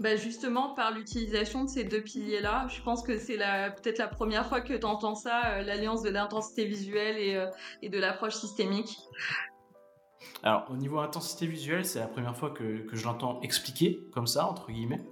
Bah 0.00 0.16
justement, 0.16 0.74
par 0.74 0.90
l'utilisation 0.90 1.64
de 1.64 1.68
ces 1.68 1.84
deux 1.84 2.00
piliers-là, 2.00 2.66
je 2.68 2.82
pense 2.82 3.02
que 3.02 3.16
c'est 3.16 3.36
peut-être 3.36 3.98
la 3.98 4.08
première 4.08 4.46
fois 4.46 4.60
que 4.60 4.72
tu 4.72 4.84
entends 4.84 5.14
ça, 5.14 5.42
euh, 5.46 5.62
l'alliance 5.62 6.02
de 6.02 6.10
l'intensité 6.10 6.64
visuelle 6.64 7.16
et, 7.16 7.48
et 7.82 7.88
de 7.88 7.98
l'approche 7.98 8.34
systémique. 8.34 8.98
Alors, 10.42 10.66
au 10.70 10.76
niveau 10.76 10.98
intensité 10.98 11.46
visuelle, 11.46 11.84
c'est 11.84 12.00
la 12.00 12.08
première 12.08 12.36
fois 12.36 12.50
que, 12.50 12.80
que 12.80 12.96
je 12.96 13.04
l'entends 13.04 13.40
expliquer 13.42 14.08
comme 14.12 14.26
ça, 14.26 14.46
entre 14.46 14.72
guillemets 14.72 15.04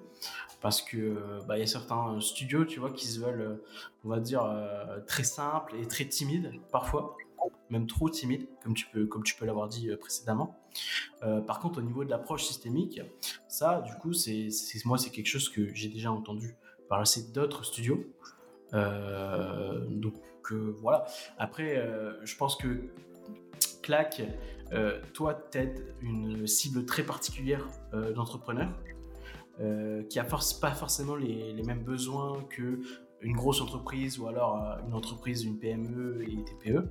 parce 0.63 0.81
que 0.81 0.97
euh, 0.97 1.41
bah, 1.47 1.59
y 1.59 1.63
a 1.63 1.67
certains 1.67 2.19
studios, 2.21 2.65
tu 2.65 2.81
vois, 2.81 2.91
qui 2.91 3.07
se 3.07 3.21
veulent, 3.21 3.41
euh, 3.41 3.65
on 4.05 4.09
va 4.09 4.21
dire, 4.21 4.45
euh, 4.45 5.01
très 5.07 5.25
simples 5.25 5.75
et 5.77 5.87
très 5.87 6.07
timides 6.07 6.53
parfois, 6.71 7.17
même 7.69 7.87
trop 7.87 8.09
timides, 8.09 8.47
comme 8.63 8.75
tu 8.75 8.87
peux, 8.87 9.07
comme 9.07 9.25
tu 9.25 9.35
peux 9.35 9.45
l'avoir 9.45 9.69
dit 9.69 9.91
précédemment. 10.01 10.57
par 11.47 11.59
contre, 11.59 11.79
au 11.79 11.83
niveau 11.83 12.05
de 12.05 12.11
l'approche 12.11 12.45
systémique, 12.45 13.01
ça, 13.49 13.81
du 13.81 13.95
coup, 13.95 14.13
moi, 14.85 14.99
c'est 14.99 15.11
quelque 15.11 15.27
chose 15.27 15.49
que 15.49 15.75
j'ai 15.75 15.89
déjà 15.89 16.13
entendu 16.13 16.55
par 16.89 17.01
assez 17.01 17.33
d'autres 17.33 17.65
studios. 17.65 18.05
donc 18.73 20.53
voilà. 20.81 21.07
Après, 21.39 21.85
je 22.23 22.37
pense 22.37 22.57
que 22.57 22.93
Clac, 23.83 24.23
toi, 25.15 25.35
t'aides 25.35 25.97
une 26.03 26.47
cible 26.47 26.85
très 26.85 27.03
particulière 27.03 27.67
d'entrepreneurs. 28.15 28.73
Euh, 29.63 30.03
qui 30.05 30.19
n'a 30.19 30.25
pas 30.25 30.73
forcément 30.73 31.15
les, 31.15 31.63
mêmes 31.63 31.85
besoins 31.85 32.43
que 32.51 32.81
une 33.21 33.37
grosse 33.37 33.61
entreprise 33.61 34.19
ou 34.19 34.27
alors 34.27 34.61
euh, 34.61 34.85
une 34.89 34.95
entreprise, 34.95 35.45
une 35.45 35.59
PME 35.59 36.25
et 36.25 36.43
TPE. 36.43 36.89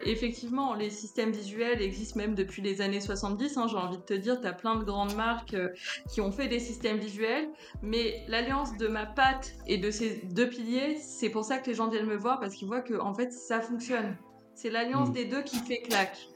Effectivement, 0.00 0.74
les 0.74 0.88
systèmes 0.88 1.32
visuels 1.32 1.82
existent 1.82 2.18
même 2.18 2.34
depuis 2.34 2.62
les 2.62 2.80
années 2.80 3.02
70. 3.02 3.58
Hein, 3.58 3.66
j'ai 3.68 3.76
envie 3.76 3.98
de 3.98 4.02
te 4.02 4.14
dire, 4.14 4.40
tu 4.40 4.46
as 4.46 4.54
plein 4.54 4.76
de 4.76 4.84
grandes 4.84 5.14
marques 5.16 5.52
euh, 5.52 5.68
qui 6.08 6.22
ont 6.22 6.32
fait 6.32 6.48
des 6.48 6.60
systèmes 6.60 6.96
visuels. 6.96 7.50
Mais 7.82 8.24
l'alliance 8.26 8.74
de 8.78 8.88
ma 8.88 9.04
patte 9.04 9.54
et 9.66 9.76
de 9.76 9.90
ces 9.90 10.22
deux 10.32 10.48
piliers, 10.48 10.96
c'est 10.96 11.28
pour 11.28 11.44
ça 11.44 11.58
que 11.58 11.66
les 11.66 11.74
gens 11.74 11.90
viennent 11.90 12.06
me 12.06 12.16
voir 12.16 12.40
parce 12.40 12.54
qu'ils 12.54 12.68
voient 12.68 12.80
que 12.80 12.98
en 12.98 13.12
fait, 13.12 13.32
ça 13.32 13.60
fonctionne. 13.60 14.16
C'est 14.54 14.70
l'alliance 14.70 15.10
hmm. 15.10 15.14
des 15.14 15.24
deux 15.26 15.42
qui 15.42 15.56
fait 15.58 15.82
claque. 15.82 16.26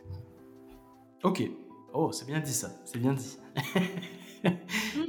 Ok. 1.22 1.42
Oh, 1.94 2.12
c'est 2.12 2.26
bien 2.26 2.40
dit 2.40 2.52
ça. 2.52 2.70
C'est 2.84 2.98
bien 2.98 3.14
dit. 3.14 3.38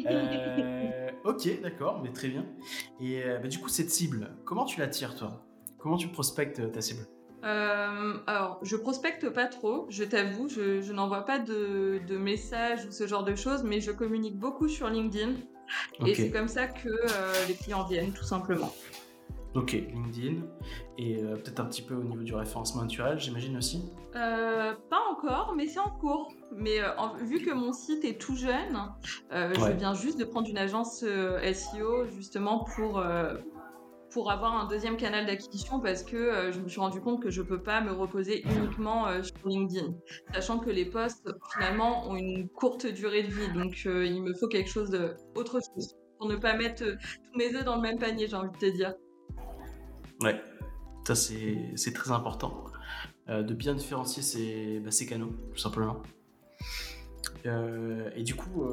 Euh, 0.05 1.09
ok, 1.23 1.61
d'accord, 1.61 2.01
mais 2.03 2.11
très 2.11 2.27
bien. 2.27 2.45
Et 2.99 3.23
euh, 3.23 3.39
bah, 3.39 3.47
du 3.47 3.59
coup, 3.59 3.69
cette 3.69 3.89
cible, 3.89 4.31
comment 4.43 4.65
tu 4.65 4.79
la 4.79 4.87
tires, 4.87 5.15
toi? 5.15 5.45
Comment 5.77 5.95
tu 5.95 6.09
prospectes 6.09 6.71
ta 6.71 6.81
cible? 6.81 7.05
Euh, 7.43 8.13
alors, 8.25 8.59
je 8.61 8.77
prospecte 8.77 9.29
pas 9.29 9.47
trop, 9.47 9.85
je 9.89 10.05
t'avoue, 10.05 10.47
je, 10.47 10.91
n'envoie 10.93 11.25
pas 11.25 11.39
de, 11.39 11.99
messages 12.17 12.85
ou 12.85 12.91
ce 12.91 13.05
genre 13.05 13.23
de 13.23 13.35
choses, 13.35 13.63
mais 13.63 13.81
je 13.81 13.91
communique 13.91 14.37
beaucoup 14.37 14.69
sur 14.69 14.89
LinkedIn. 14.89 15.33
Et 16.05 16.15
c'est 16.15 16.31
comme 16.31 16.47
ça 16.47 16.67
que 16.67 16.87
euh, 16.89 17.47
les 17.47 17.55
clients 17.55 17.83
viennent, 17.83 18.13
tout 18.13 18.23
simplement. 18.23 18.73
Ok, 19.55 19.73
LinkedIn. 19.73 20.41
Et 20.97 21.17
euh, 21.17 21.35
peut-être 21.35 21.59
un 21.59 21.65
petit 21.65 21.81
peu 21.81 21.95
au 21.95 22.03
niveau 22.03 22.23
du 22.23 22.33
référencement 22.33 22.81
naturel, 22.81 23.19
j'imagine 23.19 23.57
aussi? 23.57 23.91
Pas 24.13 25.03
encore, 25.11 25.53
mais 25.55 25.67
c'est 25.67 25.79
en 25.79 25.89
cours. 25.89 26.33
Mais 26.57 26.79
vu 27.21 27.39
que 27.39 27.51
mon 27.51 27.73
site 27.73 28.05
est 28.05 28.19
tout 28.19 28.35
jeune, 28.35 28.77
je 29.31 29.71
viens 29.71 29.93
juste 29.93 30.19
de 30.19 30.25
prendre 30.25 30.47
une 30.47 30.57
agence 30.57 31.03
SEO 31.03 32.05
justement 32.05 32.65
pour 32.75 33.01
pour 34.13 34.31
avoir 34.31 34.55
un 34.55 34.67
deuxième 34.67 34.95
canal 34.95 35.25
d'acquisition 35.25 35.79
parce 35.79 36.03
que 36.03 36.15
euh, 36.15 36.51
je 36.51 36.59
me 36.59 36.69
suis 36.69 36.79
rendu 36.79 37.01
compte 37.01 37.21
que 37.21 37.31
je 37.31 37.41
peux 37.41 37.61
pas 37.61 37.81
me 37.81 37.91
reposer 37.91 38.43
uniquement 38.43 39.07
euh, 39.07 39.23
sur 39.23 39.35
LinkedIn, 39.45 39.93
sachant 40.33 40.59
que 40.59 40.69
les 40.69 40.85
posts 40.85 41.27
finalement 41.53 42.07
ont 42.07 42.15
une 42.15 42.47
courte 42.47 42.85
durée 42.85 43.23
de 43.23 43.31
vie, 43.33 43.51
donc 43.53 43.73
euh, 43.85 44.05
il 44.05 44.21
me 44.21 44.33
faut 44.35 44.47
quelque 44.47 44.69
chose 44.69 44.91
d'autre 45.35 45.59
chose 45.59 45.95
pour 46.19 46.27
ne 46.27 46.35
pas 46.35 46.55
mettre 46.55 46.83
tous 46.83 47.37
mes 47.37 47.55
œufs 47.55 47.65
dans 47.65 47.75
le 47.75 47.81
même 47.81 47.97
panier, 47.97 48.27
j'ai 48.27 48.35
envie 48.35 48.51
de 48.51 48.57
te 48.57 48.71
dire. 48.71 48.93
Ouais, 50.21 50.39
ça 51.07 51.15
c'est 51.15 51.93
très 51.93 52.11
important. 52.11 52.65
De 53.27 53.53
bien 53.53 53.73
différencier 53.73 54.21
ces, 54.21 54.79
bah, 54.81 54.91
ces 54.91 55.05
canaux, 55.05 55.31
tout 55.53 55.57
simplement. 55.57 56.01
Et 57.45 58.23
du 58.23 58.35
coup, 58.35 58.65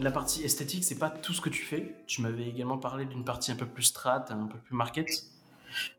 la 0.00 0.10
partie 0.10 0.44
esthétique, 0.44 0.84
c'est 0.84 0.98
pas 0.98 1.10
tout 1.10 1.32
ce 1.32 1.40
que 1.40 1.48
tu 1.48 1.64
fais. 1.64 1.94
Tu 2.06 2.22
m'avais 2.22 2.48
également 2.48 2.78
parlé 2.78 3.04
d'une 3.04 3.24
partie 3.24 3.50
un 3.50 3.56
peu 3.56 3.66
plus 3.66 3.84
strat, 3.84 4.24
un 4.30 4.46
peu 4.46 4.58
plus 4.58 4.74
market. 4.74 5.08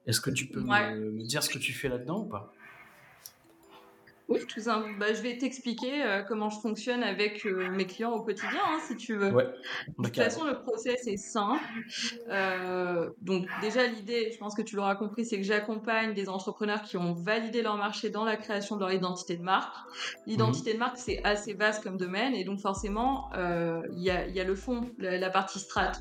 Est-ce 0.06 0.22
que 0.22 0.30
tu 0.30 0.48
peux 0.48 0.62
me, 0.62 1.24
dire 1.24 1.44
ce 1.44 1.50
que 1.50 1.60
tu 1.60 1.74
fais 1.74 1.90
là-dedans 1.90 2.22
ou 2.22 2.26
pas? 2.26 2.54
Oui, 4.30 4.46
tout 4.48 4.60
ça. 4.60 4.84
Bah, 5.00 5.08
je 5.12 5.22
vais 5.24 5.38
t'expliquer 5.38 6.04
euh, 6.04 6.22
comment 6.22 6.52
je 6.52 6.60
fonctionne 6.60 7.02
avec 7.02 7.48
euh, 7.48 7.72
mes 7.72 7.88
clients 7.88 8.12
au 8.12 8.22
quotidien, 8.22 8.60
hein, 8.64 8.78
si 8.88 8.96
tu 8.96 9.16
veux. 9.16 9.32
de 9.32 10.04
toute 10.04 10.16
façon, 10.16 10.46
le 10.46 10.62
process 10.62 11.08
est 11.08 11.18
simple. 11.18 11.64
Euh, 12.30 13.10
donc, 13.22 13.48
déjà, 13.62 13.88
l'idée, 13.88 14.30
je 14.32 14.38
pense 14.38 14.54
que 14.54 14.62
tu 14.62 14.76
l'auras 14.76 14.96
compris, 14.96 15.26
c'est 15.26 15.38
que 15.38 15.44
j'accompagne 15.44 16.14
des 16.14 16.30
entrepreneurs 16.30 16.84
qui 16.84 16.96
ont 16.96 17.14
validé 17.14 17.64
leur 17.64 17.78
marché 17.78 18.12
dans 18.12 18.24
la 18.24 18.38
création 18.38 18.76
de 18.76 18.82
leur 18.82 18.92
identité 18.92 19.36
de 19.36 19.42
marque. 19.42 19.76
L'identité 20.28 20.74
de 20.74 20.78
marque, 20.78 20.98
c'est 20.98 21.24
assez 21.24 21.54
vaste 21.54 21.84
comme 21.84 21.98
domaine, 21.98 22.36
et 22.36 22.44
donc 22.44 22.60
forcément, 22.60 23.32
il 23.36 24.04
y 24.04 24.12
a, 24.12 24.44
le 24.44 24.56
fond, 24.56 24.92
la, 25.00 25.30
partie 25.32 25.60
strat. 25.60 25.94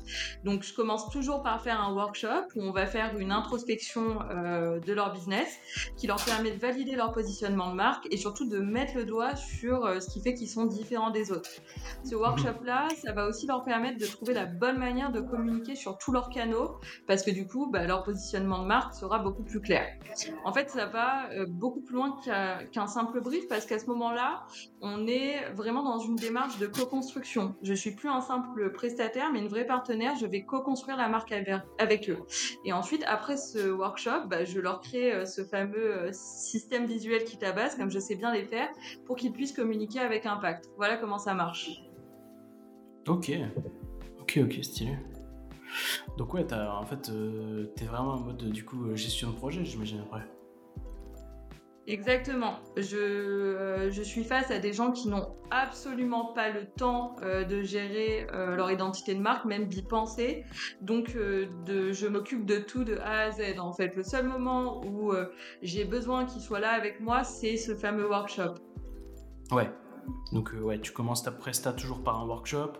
Donc, 0.43 0.61
je 0.61 0.73
commence 0.73 1.09
toujours 1.09 1.41
par 1.41 1.63
faire 1.63 1.81
un 1.81 1.93
workshop 1.93 2.49
où 2.55 2.61
on 2.61 2.71
va 2.71 2.85
faire 2.85 3.17
une 3.17 3.31
introspection 3.31 4.19
de 4.85 4.93
leur 4.93 5.13
business 5.13 5.47
qui 5.97 6.05
leur 6.05 6.23
permet 6.23 6.51
de 6.51 6.59
valider 6.59 6.95
leur 6.95 7.11
positionnement 7.11 7.71
de 7.71 7.75
marque 7.75 8.07
et 8.11 8.18
surtout 8.19 8.47
de 8.47 8.59
mettre 8.59 8.95
le 8.95 9.05
doigt 9.05 9.35
sur 9.35 9.85
euh, 9.85 9.99
ce 9.99 10.09
qui 10.09 10.21
fait 10.21 10.33
qu'ils 10.33 10.49
sont 10.49 10.65
différents 10.65 11.11
des 11.11 11.31
autres. 11.31 11.49
Ce 12.03 12.15
workshop-là, 12.15 12.87
ça 13.01 13.13
va 13.13 13.27
aussi 13.27 13.47
leur 13.47 13.63
permettre 13.63 13.97
de 13.97 14.05
trouver 14.05 14.33
la 14.33 14.45
bonne 14.45 14.77
manière 14.77 15.11
de 15.11 15.21
communiquer 15.21 15.75
sur 15.75 15.97
tous 15.97 16.11
leurs 16.11 16.29
canaux, 16.29 16.77
parce 17.07 17.23
que 17.23 17.31
du 17.31 17.47
coup, 17.47 17.67
bah, 17.71 17.85
leur 17.85 18.03
positionnement 18.03 18.61
de 18.61 18.67
marque 18.67 18.93
sera 18.93 19.19
beaucoup 19.19 19.43
plus 19.43 19.61
clair. 19.61 19.87
En 20.43 20.53
fait, 20.53 20.69
ça 20.69 20.85
va 20.85 21.29
euh, 21.31 21.45
beaucoup 21.47 21.81
plus 21.81 21.95
loin 21.95 22.15
qu'un 22.71 22.87
simple 22.87 23.21
brief, 23.21 23.47
parce 23.47 23.65
qu'à 23.65 23.79
ce 23.79 23.85
moment-là, 23.87 24.43
on 24.81 25.07
est 25.07 25.51
vraiment 25.53 25.83
dans 25.83 25.99
une 25.99 26.15
démarche 26.15 26.57
de 26.59 26.67
co-construction. 26.67 27.55
Je 27.61 27.73
suis 27.73 27.91
plus 27.91 28.09
un 28.09 28.21
simple 28.21 28.71
prestataire, 28.71 29.31
mais 29.31 29.39
une 29.39 29.47
vraie 29.47 29.65
partenaire. 29.65 30.15
Je 30.19 30.25
vais 30.25 30.43
co-construire 30.43 30.97
la 30.97 31.07
marque 31.07 31.33
avec 31.77 32.09
eux. 32.09 32.19
Et 32.65 32.73
ensuite, 32.73 33.03
après 33.07 33.37
ce 33.37 33.69
workshop, 33.69 34.27
bah, 34.27 34.43
je 34.45 34.59
leur 34.59 34.81
crée 34.81 35.13
euh, 35.13 35.25
ce 35.25 35.43
fameux 35.43 36.09
système 36.11 36.85
visuel 36.85 37.23
qui 37.23 37.37
tabasse, 37.37 37.75
comme 37.75 37.91
je 37.91 37.99
sais 37.99 38.08
bien 38.15 38.33
les 38.33 38.45
faire, 38.45 38.69
pour 39.05 39.15
qu'ils 39.15 39.31
puissent 39.31 39.53
communiquer 39.53 39.99
avec 39.99 40.25
impact. 40.25 40.69
Voilà 40.77 40.97
comment 40.97 41.17
ça 41.17 41.33
marche. 41.33 41.83
Ok, 43.07 43.31
ok, 44.19 44.39
ok, 44.43 44.63
stylé. 44.63 44.97
Donc 46.17 46.33
ouais, 46.33 46.51
as, 46.51 46.75
en 46.75 46.85
fait, 46.85 47.09
euh, 47.09 47.65
t'es 47.75 47.85
vraiment 47.85 48.13
en 48.13 48.19
mode 48.19 48.49
du 48.49 48.65
coup 48.65 48.95
gestion 48.95 49.31
de 49.31 49.35
projet, 49.35 49.63
j'imagine 49.65 49.99
après. 49.99 50.23
Exactement. 51.89 52.59
Je, 52.77 52.97
euh, 52.97 53.91
je, 53.91 54.01
suis 54.01 54.23
face 54.23 54.51
à 54.51 54.59
des 54.59 54.73
gens 54.73 54.91
qui 54.91 55.09
n'ont 55.09 55.35
absolument 55.51 56.33
pas 56.33 56.49
le 56.49 56.65
temps 56.65 57.15
euh, 57.23 57.43
de 57.43 57.61
gérer 57.63 58.27
leur 58.31 58.71
identité 58.71 59.15
de 59.15 59.19
marque, 59.19 59.45
même 59.45 59.67
d'y 59.67 59.81
penser. 59.81 60.45
Donc, 60.81 61.15
je 61.15 62.07
m'occupe 62.07 62.45
de 62.45 62.59
tout 62.59 62.83
de 62.83 62.97
A 62.97 63.23
à 63.23 63.31
Z. 63.31 63.59
En 63.59 63.73
fait, 63.73 63.95
le 63.95 64.03
seul 64.03 64.27
moment 64.27 64.81
où 64.85 65.13
j'ai 65.61 65.83
besoin 65.83 66.25
qu'ils 66.25 66.41
soient 66.41 66.59
là 66.59 66.71
avec 66.71 67.01
moi, 67.01 67.23
c'est 67.23 67.57
ce 67.57 67.75
fameux 67.75 68.07
workshop. 68.07 68.55
Ouais. 69.51 69.69
Donc 70.31 70.53
euh, 70.53 70.61
ouais, 70.61 70.79
tu 70.79 70.91
commences 70.91 71.23
ta 71.23 71.31
presta 71.31 71.73
toujours 71.73 72.03
par 72.03 72.19
un 72.19 72.25
workshop 72.25 72.73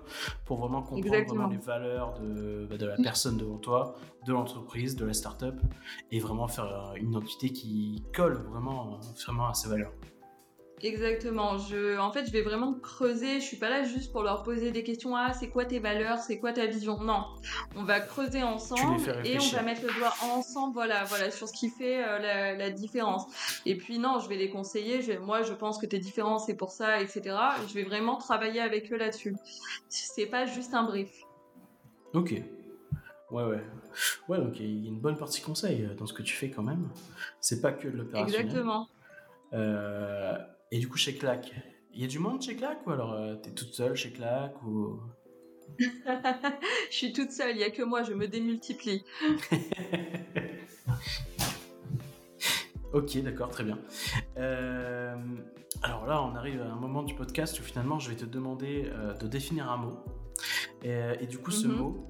pour 0.45 0.59
vraiment 0.59 0.81
comprendre 0.81 1.25
vraiment 1.25 1.47
les 1.47 1.57
valeurs 1.57 2.19
de, 2.19 2.67
bah, 2.69 2.77
de 2.77 2.85
la 2.85 2.95
personne 2.97 3.37
devant 3.37 3.57
toi, 3.57 3.95
de 4.25 4.33
l'entreprise, 4.33 4.95
de 4.95 5.05
la 5.05 5.13
startup, 5.13 5.55
et 6.11 6.19
vraiment 6.19 6.47
faire 6.47 6.93
une 6.95 7.09
identité 7.09 7.49
qui 7.49 8.03
colle 8.13 8.43
vraiment, 8.51 8.99
vraiment 9.25 9.49
à 9.49 9.53
ses 9.53 9.69
valeurs. 9.69 9.93
Exactement. 10.81 11.57
Je, 11.57 11.97
en 11.97 12.11
fait, 12.11 12.25
je 12.25 12.31
vais 12.31 12.41
vraiment 12.41 12.73
creuser. 12.73 13.39
Je 13.39 13.45
suis 13.45 13.57
pas 13.57 13.69
là 13.69 13.83
juste 13.83 14.11
pour 14.11 14.23
leur 14.23 14.43
poser 14.43 14.71
des 14.71 14.83
questions. 14.83 15.15
Ah, 15.15 15.33
c'est 15.33 15.49
quoi 15.49 15.65
tes 15.65 15.79
valeurs 15.79 16.19
C'est 16.19 16.39
quoi 16.39 16.53
ta 16.53 16.65
vision? 16.65 17.01
Non. 17.01 17.25
On 17.75 17.83
va 17.83 17.99
creuser 17.99 18.43
ensemble 18.43 19.01
et 19.25 19.37
on 19.39 19.55
va 19.55 19.61
mettre 19.63 19.81
le 19.83 19.93
doigt 19.93 20.13
ensemble. 20.23 20.73
Voilà, 20.73 21.03
voilà, 21.05 21.31
sur 21.31 21.47
ce 21.47 21.53
qui 21.53 21.69
fait 21.69 22.03
euh, 22.03 22.55
la, 22.57 22.69
différence. 22.69 23.25
Et 23.65 23.75
puis 23.75 23.99
non, 23.99 24.19
je 24.19 24.29
vais 24.29 24.37
les 24.37 24.49
conseiller. 24.49 25.01
Je 25.01 25.13
moi, 25.13 25.41
je 25.41 25.53
pense 25.53 25.77
que 25.77 25.85
t'es 25.85 25.99
différent, 25.99 26.39
c'est 26.39 26.55
pour 26.55 26.71
ça, 26.71 27.01
etc. 27.01 27.35
Je 27.67 27.73
vais 27.73 27.83
vraiment 27.83 28.17
travailler 28.17 28.61
avec 28.61 28.91
eux 28.91 28.97
là-dessus. 28.97 29.35
C'est 29.89 30.27
pas 30.27 30.45
juste 30.45 30.73
un 30.73 30.83
brief. 30.83 31.11
Ok. 32.13 32.41
Ouais, 33.31 33.43
ouais. 33.43 33.63
Ouais, 34.27 34.37
donc 34.37 34.59
il 34.59 34.83
y 34.83 34.85
a 34.85 34.89
une 34.89 34.99
bonne 34.99 35.17
partie 35.17 35.41
conseil 35.41 35.85
euh, 35.85 35.93
dans 35.95 36.05
ce 36.05 36.13
que 36.13 36.23
tu 36.23 36.35
fais 36.35 36.49
quand 36.49 36.63
même. 36.63 36.89
C'est 37.39 37.61
pas 37.61 37.71
que 37.71 37.87
de 37.87 37.97
l'opérationnel. 37.97 38.45
Exactement. 38.45 38.87
Euh, 39.53 40.37
et 40.71 40.79
du 40.79 40.87
coup, 40.87 40.97
chez 40.97 41.15
Clac, 41.15 41.51
il 41.93 42.01
y 42.01 42.03
a 42.05 42.07
du 42.07 42.19
monde 42.19 42.41
chez 42.41 42.55
Clac 42.55 42.85
ou 42.85 42.91
alors 42.91 43.13
euh, 43.13 43.35
t'es 43.35 43.51
toute 43.51 43.73
seule 43.73 43.95
chez 43.95 44.11
Clac 44.11 44.61
ou... 44.63 44.99
Je 45.79 46.95
suis 46.95 47.11
toute 47.13 47.31
seule, 47.31 47.51
il 47.51 47.57
n'y 47.57 47.63
a 47.63 47.71
que 47.71 47.83
moi, 47.83 48.03
je 48.03 48.13
me 48.13 48.27
démultiplie. 48.27 49.03
ok, 52.93 53.17
d'accord, 53.21 53.49
très 53.49 53.63
bien. 53.63 53.79
Euh, 54.37 55.15
alors 55.83 56.05
là, 56.07 56.23
on 56.23 56.35
arrive 56.35 56.61
à 56.61 56.71
un 56.71 56.75
moment 56.75 57.03
du 57.03 57.13
podcast 57.15 57.59
où 57.59 57.63
finalement, 57.63 57.99
je 57.99 58.09
vais 58.09 58.15
te 58.15 58.25
demander 58.25 58.89
euh, 58.93 59.13
de 59.13 59.27
définir 59.27 59.69
un 59.69 59.77
mot. 59.77 59.99
Et, 60.83 61.27
du 61.27 61.37
coup, 61.37 61.51
ce 61.51 61.67
mhm. 61.67 61.75
mot, 61.75 62.07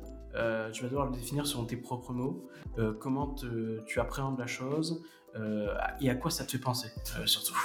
tu 0.71 0.83
vas 0.83 0.89
devoir 0.89 1.07
le 1.07 1.11
définir 1.11 1.47
selon 1.47 1.65
tes 1.65 1.75
propres 1.75 2.13
mots. 2.13 2.47
comment 2.99 3.35
tu 3.85 3.99
appréhendes 3.99 4.37
la 4.39 4.47
chose 4.47 5.03
et 5.99 6.09
à 6.09 6.15
quoi 6.15 6.29
ça 6.31 6.45
te 6.45 6.51
fait 6.51 6.59
penser, 6.59 6.89
surtout? 7.25 7.57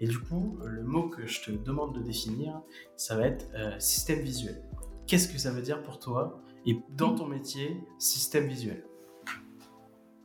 Et 0.00 0.06
du 0.06 0.18
coup, 0.18 0.58
le 0.64 0.82
mot 0.82 1.08
que 1.08 1.26
je 1.26 1.42
te 1.42 1.50
demande 1.50 1.94
de 1.94 2.02
définir, 2.02 2.60
ça 2.96 3.16
va 3.16 3.26
être 3.26 3.46
euh, 3.54 3.78
système 3.78 4.20
visuel. 4.20 4.62
Qu'est-ce 5.06 5.28
que 5.28 5.38
ça 5.38 5.50
veut 5.50 5.62
dire 5.62 5.82
pour 5.82 5.98
toi 5.98 6.42
et 6.66 6.76
dans 6.90 7.14
ton 7.14 7.26
métier, 7.26 7.76
système 7.98 8.46
visuel? 8.46 8.84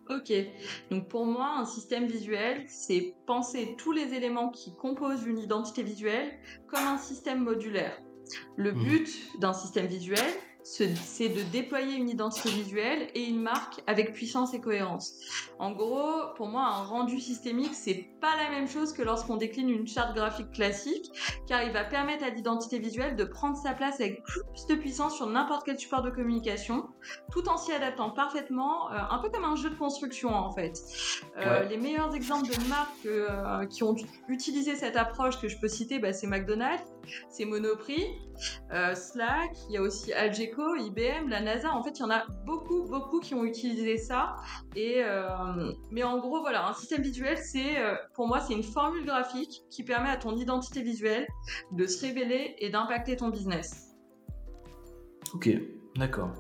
Ok, 0.10 0.34
donc 0.90 1.08
pour 1.08 1.26
moi, 1.26 1.56
un 1.58 1.66
système 1.66 2.06
visuel, 2.06 2.66
c'est 2.68 3.16
penser 3.28 3.76
tous 3.78 3.94
les 3.94 4.14
éléments 4.14 4.50
qui 4.50 4.76
composent 4.76 5.26
une 5.26 5.38
identité 5.38 5.84
visuelle 5.84 6.34
comme 6.68 6.86
un 6.86 6.98
système 6.98 7.44
modulaire. 7.44 7.98
Le 8.58 8.74
mmh. 8.74 8.84
but 8.84 9.40
d'un 9.40 9.54
système 9.54 9.86
visuel, 9.86 10.20
c'est 10.64 11.30
de 11.30 11.42
déployer 11.52 11.98
une 11.98 12.10
identité 12.10 12.50
visuelle 12.50 13.10
et 13.16 13.24
une 13.24 13.42
marque 13.42 13.82
avec 13.88 14.14
puissance 14.14 14.54
et 14.54 14.62
cohérence. 14.62 15.20
En 15.60 15.72
gros, 15.72 16.34
pour 16.36 16.48
moi, 16.48 16.64
un 16.64 16.84
rendu 16.84 17.20
systémique, 17.20 17.74
c'est 17.74 18.06
pas 18.20 18.36
la 18.38 18.50
même 18.50 18.68
chose 18.68 18.94
que 18.94 19.02
lorsqu'on 19.02 19.38
décline 19.38 19.70
une 19.70 19.88
charte 19.88 20.16
graphique 20.16 20.52
classique, 20.52 21.12
car 21.48 21.64
il 21.64 21.72
va 21.72 21.84
permettre 21.84 22.24
à 22.24 22.30
l'identité 22.30 22.80
visuelle 22.80 23.16
de 23.16 23.24
prendre 23.24 23.58
sa 23.58 23.74
place 23.74 24.00
avec 24.00 24.24
plus 24.24 24.68
de 24.68 24.76
puissance 24.76 25.16
sur 25.16 25.28
n'importe 25.28 25.66
quel 25.66 25.80
support 25.80 26.02
de 26.02 26.10
communication, 26.10 26.88
tout 27.32 27.48
en 27.50 27.58
s'y 27.58 27.72
adaptant 27.72 28.12
parfaitement, 28.12 28.92
euh, 28.92 28.98
un 29.10 29.18
peu 29.20 29.30
comme 29.30 29.46
un 29.46 29.56
jeu 29.56 29.70
de 29.70 29.76
construction 29.76 30.30
en 30.30 30.52
fait. 30.52 30.74
Euh, 31.38 31.64
les 31.64 31.78
meilleurs 31.78 32.14
exemples 32.16 32.48
de 32.48 32.70
marques 32.70 33.06
euh, 33.06 33.66
qui 33.66 33.84
ont 33.84 33.96
utilisé 34.28 34.76
cette 34.76 34.96
approche 34.96 35.40
que 35.40 35.48
je 35.48 35.58
peux 35.58 35.68
citer, 35.68 36.00
bah, 36.00 36.14
c'est 36.14 36.28
McDonald's, 36.28 36.84
c'est 37.30 37.46
Monoprix, 37.46 38.06
Slack, 38.96 39.52
il 39.70 39.76
y 39.76 39.78
a 39.78 39.82
aussi 39.82 40.14
Algeco, 40.14 40.76
IBM, 40.76 41.30
la 41.30 41.42
NASA. 41.42 41.74
En 41.74 41.84
fait, 41.84 41.92
il 41.92 42.02
y 42.02 42.04
en 42.04 42.10
a 42.10 42.26
beaucoup, 42.46 42.84
beaucoup 42.84 43.20
qui 43.20 43.36
ont 43.36 43.44
utilisé 43.44 43.98
ça. 43.98 44.36
Et 44.76 45.04
mais 45.92 46.04
en 46.04 46.20
gros, 46.20 46.42
voilà, 46.42 46.68
un 46.68 46.74
système 46.74 47.02
visuel, 47.02 47.38
c'est 47.38 47.76
pour 48.14 48.28
moi, 48.28 48.40
c'est 48.40 48.54
une 48.54 48.64
formule 48.64 49.06
graphique 49.06 49.64
qui 49.70 49.84
permet 49.84 50.10
à 50.10 50.18
ton 50.18 50.36
identité 50.38 50.82
visuelle 50.82 51.28
de 51.72 51.86
se 51.86 52.06
révéler 52.06 52.56
et 52.60 52.70
d'impacter 52.70 53.16
ton 53.16 53.30
business. 53.30 53.92
Ok, 55.34 55.50
d'accord. 55.96 56.32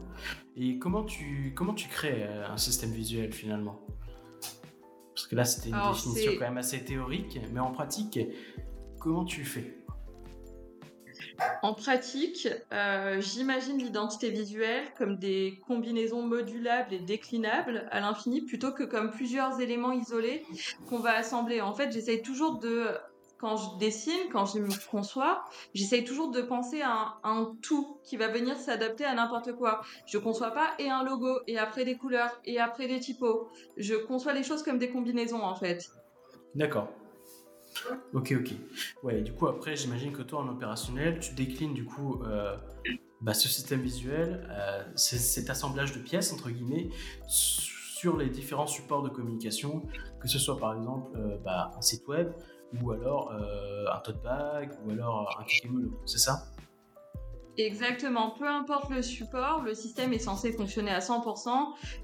Et 0.57 0.77
comment 0.79 1.03
tu, 1.03 1.53
comment 1.55 1.73
tu 1.73 1.87
crées 1.87 2.23
euh, 2.23 2.47
un 2.47 2.57
système 2.57 2.91
visuel 2.91 3.31
finalement? 3.31 3.79
Parce 5.15 5.27
que 5.27 5.35
là, 5.35 5.45
c'était 5.45 5.69
une 5.69 5.91
définition 5.91 6.33
quand 6.33 6.45
même 6.45 6.57
assez 6.57 6.83
théorique, 6.83 7.39
mais 7.53 7.59
en 7.59 7.71
pratique, 7.71 8.19
comment 8.99 9.23
tu 9.23 9.45
fais? 9.45 9.80
En 11.63 11.73
pratique, 11.73 12.47
euh, 12.73 13.21
j'imagine 13.21 13.77
l'identité 13.77 14.29
visuelle 14.29 14.85
comme 14.97 15.17
des 15.17 15.59
combinaisons 15.67 16.21
modulables 16.21 16.93
et 16.93 16.99
déclinables 16.99 17.87
à 17.91 17.99
l'infini 17.99 18.41
plutôt 18.41 18.71
que 18.71 18.83
comme 18.83 19.11
plusieurs 19.11 19.59
éléments 19.59 19.91
isolés 19.91 20.43
qu'on 20.89 20.99
va 20.99 21.15
assembler. 21.15 21.61
En 21.61 21.73
fait, 21.73 21.91
j'essaye 21.91 22.21
toujours 22.21 22.59
de, 22.59 22.87
quand 23.37 23.57
je 23.57 23.77
dessine, 23.79 24.29
quand 24.31 24.45
je 24.45 24.59
me 24.59 24.89
conçois, 24.89 25.43
j'essaye 25.73 26.03
toujours 26.03 26.31
de 26.31 26.41
penser 26.41 26.81
à 26.81 27.15
un, 27.23 27.53
tout 27.61 27.99
qui 28.03 28.17
va 28.17 28.27
venir 28.27 28.55
s'adapter 28.57 29.03
à 29.03 29.13
n'importe 29.13 29.53
quoi. 29.53 29.81
Je 30.05 30.17
conçois 30.17 30.51
pas 30.51 30.71
et 30.79 30.89
un 30.89 31.03
logo 31.03 31.39
et 31.47 31.57
après 31.57 31.85
des 31.85 31.97
couleurs 31.97 32.39
et 32.45 32.59
après 32.59 32.87
des 32.87 32.99
typos. 32.99 33.49
Je 33.77 33.95
conçois 33.95 34.33
les 34.33 34.43
choses 34.43 34.63
comme 34.63 34.77
des 34.77 34.89
combinaisons 34.89 35.43
en 35.43 35.55
fait. 35.55 35.89
D'accord. 36.55 36.89
Ok, 38.13 38.33
ok. 38.37 38.53
Ouais, 39.03 39.21
du 39.21 39.33
coup, 39.33 39.47
après, 39.47 39.75
j'imagine 39.75 40.11
que 40.11 40.21
toi, 40.21 40.41
en 40.41 40.47
opérationnel, 40.49 41.19
tu 41.19 41.33
déclines 41.33 41.73
du 41.73 41.85
coup 41.85 42.21
euh, 42.23 42.57
bah, 43.21 43.33
ce 43.33 43.47
système 43.47 43.81
visuel, 43.81 44.47
euh, 44.51 44.83
cet 44.95 45.49
assemblage 45.49 45.93
de 45.93 45.99
pièces, 45.99 46.33
entre 46.33 46.49
guillemets, 46.49 46.89
sur 47.27 48.17
les 48.17 48.29
différents 48.29 48.67
supports 48.67 49.03
de 49.03 49.09
communication, 49.09 49.83
que 50.19 50.27
ce 50.27 50.39
soit 50.39 50.57
par 50.57 50.75
exemple 50.75 51.11
euh, 51.17 51.37
bah, 51.43 51.71
un 51.77 51.81
site 51.81 52.07
web, 52.07 52.31
ou 52.81 52.91
alors 52.91 53.33
un 53.33 53.99
tote 53.99 54.23
bag, 54.23 54.71
ou 54.85 54.91
alors 54.91 55.37
un 55.39 55.43
Kikimolo, 55.43 55.99
c'est 56.05 56.19
ça? 56.19 56.45
Exactement, 57.65 58.31
peu 58.31 58.47
importe 58.47 58.89
le 58.89 59.01
support, 59.01 59.61
le 59.61 59.73
système 59.73 60.13
est 60.13 60.19
censé 60.19 60.51
fonctionner 60.51 60.91
à 60.91 60.99
100%. 60.99 61.49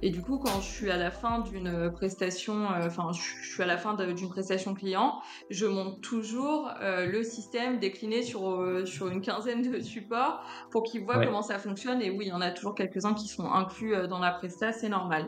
Et 0.02 0.10
du 0.10 0.22
coup, 0.22 0.38
quand 0.38 0.62
je 0.62 0.68
suis 0.68 0.92
à 0.92 0.98
la 0.98 1.10
fin 1.10 1.40
d'une 1.40 1.92
prestation, 1.92 2.72
euh, 2.72 2.88
enfin, 2.88 3.12
je 3.12 3.48
suis 3.48 3.64
à 3.64 3.66
la 3.66 3.78
fin 3.78 3.94
d'une 3.96 4.30
prestation 4.30 4.74
client, 4.74 5.20
je 5.50 5.66
monte 5.66 6.02
toujours 6.02 6.70
euh, 6.82 7.06
le 7.08 7.24
système 7.24 7.80
décliné 7.80 8.22
sur, 8.22 8.50
euh, 8.50 8.86
sur 8.86 9.08
une 9.08 9.22
quinzaine 9.22 9.62
de 9.62 9.80
supports 9.80 10.44
pour 10.72 10.84
qu'ils 10.84 11.04
voient 11.04 11.24
comment 11.24 11.42
ça 11.42 11.60
fonctionne. 11.60 12.02
Et 12.02 12.12
oui, 12.12 12.26
il 12.26 12.30
y 12.30 12.34
en 12.34 12.42
a 12.42 12.52
toujours 12.52 12.76
quelques-uns 12.76 13.14
qui 13.14 13.28
sont 13.28 13.50
inclus 13.50 13.96
dans 14.08 14.20
la 14.20 14.32
presta, 14.32 14.72
c'est 14.72 14.90
normal. 14.90 15.28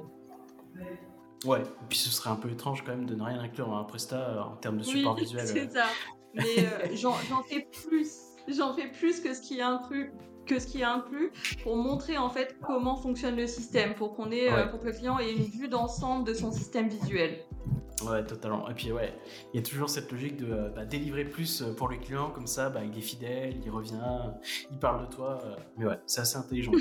Ouais, 1.45 1.61
et 1.61 1.85
puis 1.87 1.97
ce 1.97 2.09
serait 2.09 2.29
un 2.29 2.35
peu 2.35 2.49
étrange 2.49 2.83
quand 2.83 2.91
même 2.91 3.05
de 3.05 3.15
ne 3.15 3.23
rien 3.23 3.39
inclure 3.39 3.67
dans 3.67 3.77
la 3.77 3.85
presta 3.85 4.45
en 4.45 4.57
termes 4.57 4.77
de 4.77 4.83
support 4.83 5.15
oui, 5.15 5.21
visuel. 5.23 5.47
C'est 5.47 5.71
ça. 5.71 5.85
Mais 6.33 6.95
j'en 6.95 7.13
fais 7.47 7.67
plus 7.87 8.28
j'en 8.55 8.73
fais 8.73 8.87
plus 8.87 9.19
que 9.21 9.33
ce 9.33 9.41
qui 9.41 9.59
est 9.59 9.63
inclus 9.63 10.11
que 10.49 10.59
ce 10.59 10.65
qui 10.65 10.81
est 10.81 10.83
inclus 10.83 11.31
pour 11.63 11.77
montrer 11.77 12.17
en 12.17 12.29
fait 12.29 12.57
comment 12.65 12.95
fonctionne 12.95 13.35
le 13.35 13.45
système 13.45 13.93
pour 13.93 14.15
qu'on 14.15 14.31
ait 14.31 14.51
euh, 14.51 14.65
pour 14.65 14.79
que 14.79 14.87
le 14.87 14.93
client 14.93 15.19
ait 15.19 15.31
une 15.31 15.43
vue 15.43 15.67
d'ensemble 15.67 16.25
de 16.25 16.33
son 16.33 16.51
système 16.51 16.89
visuel. 16.89 17.45
Ouais, 18.03 18.25
totalement. 18.25 18.67
Et 18.69 18.73
puis 18.73 18.91
ouais, 18.91 19.13
il 19.53 19.59
y 19.59 19.63
a 19.63 19.65
toujours 19.65 19.89
cette 19.89 20.11
logique 20.11 20.37
de 20.37 20.51
euh, 20.51 20.69
bah, 20.69 20.85
délivrer 20.85 21.25
plus 21.25 21.61
euh, 21.61 21.73
pour 21.75 21.87
le 21.87 21.97
client, 21.97 22.31
comme 22.31 22.47
ça, 22.47 22.69
bah, 22.69 22.79
il 22.83 22.97
est 22.97 23.01
fidèle, 23.01 23.57
il 23.63 23.69
revient, 23.69 23.99
il 24.71 24.79
parle 24.79 25.07
de 25.07 25.13
toi. 25.13 25.39
mais 25.77 25.85
ouais, 25.85 25.99
c'est 26.07 26.21
assez 26.21 26.37
intelligent 26.37 26.71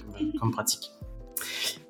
comme, 0.41 0.51
pratique. 0.51 0.91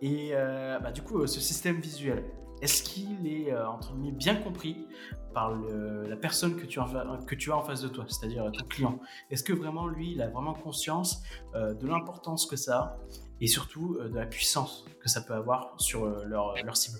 Et 0.02 0.32
bah, 0.32 0.90
du 0.90 1.02
coup, 1.02 1.26
ce 1.26 1.40
système 1.40 1.80
visuel, 1.80 2.24
est-ce 2.62 2.82
qu'il 2.82 3.26
est, 3.26 3.52
euh, 3.52 3.68
entre 3.68 3.94
guillemets, 3.94 4.16
bien 4.16 4.36
compris 4.36 4.86
par 5.34 5.50
la 5.50 6.16
personne 6.16 6.56
que 6.56 6.66
tu, 6.66 6.80
as, 6.80 7.56
en 7.56 7.62
face 7.62 7.80
de 7.82 7.88
toi, 7.88 8.04
c'est-à-dire 8.08 8.50
ton 8.52 8.64
client? 8.64 8.98
Est-ce 9.30 9.44
que 9.44 9.52
vraiment, 9.52 9.86
lui, 9.86 10.12
il 10.12 10.22
a 10.22 10.28
vraiment 10.28 10.54
conscience 10.54 11.22
euh, 11.54 11.74
de 11.74 11.86
l'importance 11.86 12.46
que 12.46 12.56
ça 12.56 12.78
a 12.78 12.98
et 13.40 13.46
surtout 13.46 13.98
euh, 14.00 14.08
de 14.08 14.16
la 14.16 14.26
puissance 14.26 14.84
que 15.00 15.08
ça 15.08 15.20
peut 15.20 15.34
avoir 15.34 15.74
sur 15.80 16.06
leur, 16.06 16.54
cible? 16.76 16.98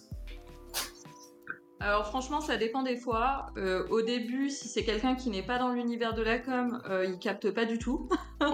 Alors 1.81 2.07
franchement, 2.07 2.41
ça 2.41 2.57
dépend 2.57 2.83
des 2.83 2.97
fois. 2.97 3.47
Euh, 3.57 3.87
au 3.89 4.03
début, 4.03 4.51
si 4.51 4.69
c'est 4.69 4.85
quelqu'un 4.85 5.15
qui 5.15 5.31
n'est 5.31 5.45
pas 5.45 5.59
dans 5.59 5.73
l'univers 5.73 6.13
de 6.13 6.23
la 6.23 6.39
com, 6.39 6.83
euh, 6.89 7.07
il 7.07 7.19
capte 7.19 7.51
pas 7.53 7.65
du 7.65 7.79
tout. 7.79 8.09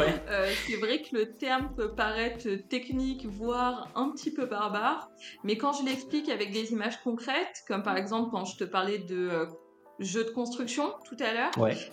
Euh, 0.00 0.52
c'est 0.66 0.76
vrai 0.76 1.02
que 1.02 1.16
le 1.16 1.32
terme 1.32 1.74
peut 1.76 1.94
paraître 1.94 2.48
technique, 2.68 3.26
voire 3.26 3.88
un 3.94 4.10
petit 4.10 4.32
peu 4.32 4.46
barbare, 4.46 5.10
mais 5.44 5.56
quand 5.56 5.72
je 5.72 5.84
l'explique 5.84 6.28
avec 6.28 6.52
des 6.52 6.72
images 6.72 7.00
concrètes, 7.02 7.64
comme 7.66 7.82
par 7.82 7.96
exemple 7.96 8.30
quand 8.30 8.44
je 8.44 8.56
te 8.56 8.64
parlais 8.64 8.98
de 8.98 9.48
jeu 9.98 10.24
de 10.24 10.30
construction 10.30 10.94
tout 11.04 11.16
à 11.20 11.32
l'heure, 11.32 11.50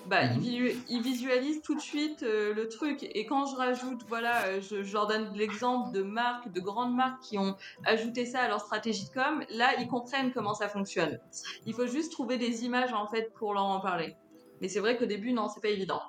bah, 0.07 0.27
mhm. 0.27 0.43
il, 0.89 1.01
visualise 1.01 1.61
tout 1.61 1.75
de 1.75 1.81
suite 1.81 2.23
euh, 2.23 2.53
le 2.53 2.67
truc. 2.67 3.03
Et 3.03 3.25
quand 3.25 3.45
je 3.45 3.55
rajoute, 3.55 4.01
voilà, 4.07 4.43
euh, 4.45 4.61
je, 4.61 4.93
leur 4.93 5.07
donne 5.07 5.31
l'exemple 5.35 5.91
de 5.91 6.03
marques, 6.03 6.51
de 6.51 6.59
grandes 6.59 6.95
marques 6.95 7.21
qui 7.23 7.37
ont 7.37 7.55
ajouté 7.83 8.25
ça 8.25 8.41
à 8.41 8.47
leur 8.47 8.61
stratégie 8.61 9.05
de 9.05 9.13
com, 9.13 9.43
là, 9.49 9.79
ils 9.79 9.87
comprennent 9.87 10.31
comment 10.31 10.53
ça 10.53 10.69
fonctionne. 10.69 11.19
Il 11.65 11.73
faut 11.73 11.87
juste 11.87 12.11
trouver 12.11 12.37
des 12.37 12.63
images, 12.63 12.93
en 12.93 13.07
fait, 13.07 13.33
pour 13.33 13.53
leur 13.53 13.65
en 13.65 13.79
parler. 13.79 14.15
Mais 14.61 14.67
c'est 14.67 14.79
vrai 14.79 14.97
qu'au 14.97 15.05
début, 15.05 15.33
non, 15.33 15.47
c'est 15.49 15.61
pas 15.61 15.69
évident. 15.69 16.01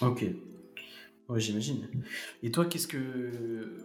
Ok. 0.00 0.24
Ouais, 1.32 1.40
j'imagine. 1.40 1.88
Et 2.42 2.50
toi, 2.50 2.66
qu'est-ce 2.66 2.86
que... 2.86 3.78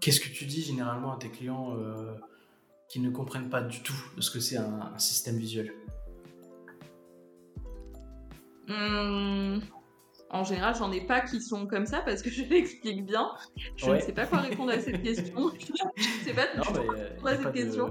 Qu'est-ce 0.00 0.18
que 0.18 0.28
tu 0.28 0.46
dis 0.46 0.62
généralement 0.62 1.12
à 1.12 1.16
tes 1.16 1.28
clients 1.28 1.76
euh, 1.76 2.14
qui 2.88 2.98
ne 2.98 3.10
comprennent 3.10 3.50
pas 3.50 3.62
du 3.62 3.82
tout 3.82 3.94
ce 4.18 4.30
que 4.30 4.40
c'est 4.40 4.56
un 4.56 4.98
système 4.98 5.36
visuel? 5.36 5.72
Hum, 8.68 9.60
en 10.30 10.42
général, 10.42 10.74
j'en 10.74 10.90
ai 10.90 11.02
pas 11.02 11.20
qui 11.20 11.40
sont 11.40 11.66
comme 11.66 11.86
ça 11.86 12.00
parce 12.00 12.22
que 12.22 12.30
je 12.30 12.42
l'explique 12.44 13.06
bien. 13.06 13.30
Je 13.76 13.90
ne 13.90 14.00
sais 14.00 14.12
pas 14.12 14.26
quoi 14.26 14.38
répondre 14.38 14.72
à 14.72 14.80
cette 14.80 15.02
question. 15.02 15.52
je 15.96 16.02
ne 16.02 16.24
sais 16.24 16.34
pas 16.34 16.46
non, 16.56 17.26
à 17.26 17.36
cette 17.36 17.52
question. 17.52 17.90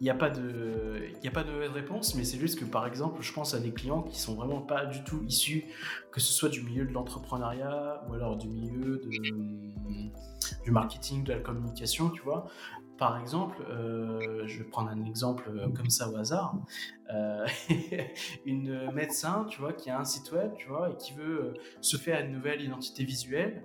Il 0.00 0.04
n'y 0.04 0.10
a 0.10 0.14
pas 0.14 0.30
de, 0.30 1.02
a 1.22 1.30
pas 1.30 1.44
de 1.44 1.68
réponse, 1.68 2.14
mais 2.14 2.24
c'est 2.24 2.38
juste 2.38 2.58
que 2.58 2.64
par 2.64 2.86
exemple, 2.86 3.20
je 3.20 3.32
pense 3.32 3.52
à 3.52 3.60
des 3.60 3.72
clients 3.72 4.02
qui 4.02 4.18
sont 4.18 4.34
vraiment 4.34 4.62
pas 4.62 4.86
du 4.86 5.04
tout 5.04 5.22
issus, 5.24 5.64
que 6.10 6.20
ce 6.20 6.32
soit 6.32 6.48
du 6.48 6.62
milieu 6.62 6.86
de 6.86 6.92
l'entrepreneuriat 6.92 8.02
ou 8.08 8.14
alors 8.14 8.38
du 8.38 8.48
milieu 8.48 8.98
de, 8.98 9.10
du 10.64 10.70
marketing, 10.70 11.24
de 11.24 11.34
la 11.34 11.40
communication, 11.40 12.10
tu 12.10 12.22
vois. 12.22 12.46
Par 12.98 13.18
exemple, 13.18 13.64
euh, 13.70 14.46
je 14.46 14.58
vais 14.58 14.64
prendre 14.64 14.90
un 14.90 15.04
exemple 15.04 15.48
euh, 15.48 15.68
comme 15.70 15.88
ça 15.88 16.10
au 16.10 16.16
hasard, 16.16 16.54
euh, 17.14 17.46
une 18.44 18.90
médecin, 18.92 19.46
tu 19.48 19.60
vois, 19.60 19.72
qui 19.72 19.88
a 19.88 19.98
un 19.98 20.04
site 20.04 20.30
web, 20.32 20.52
tu 20.58 20.68
vois, 20.68 20.90
et 20.90 20.96
qui 20.96 21.14
veut 21.14 21.54
se 21.80 21.96
faire 21.96 22.22
une 22.22 22.32
nouvelle 22.32 22.60
identité 22.60 23.04
visuelle, 23.04 23.64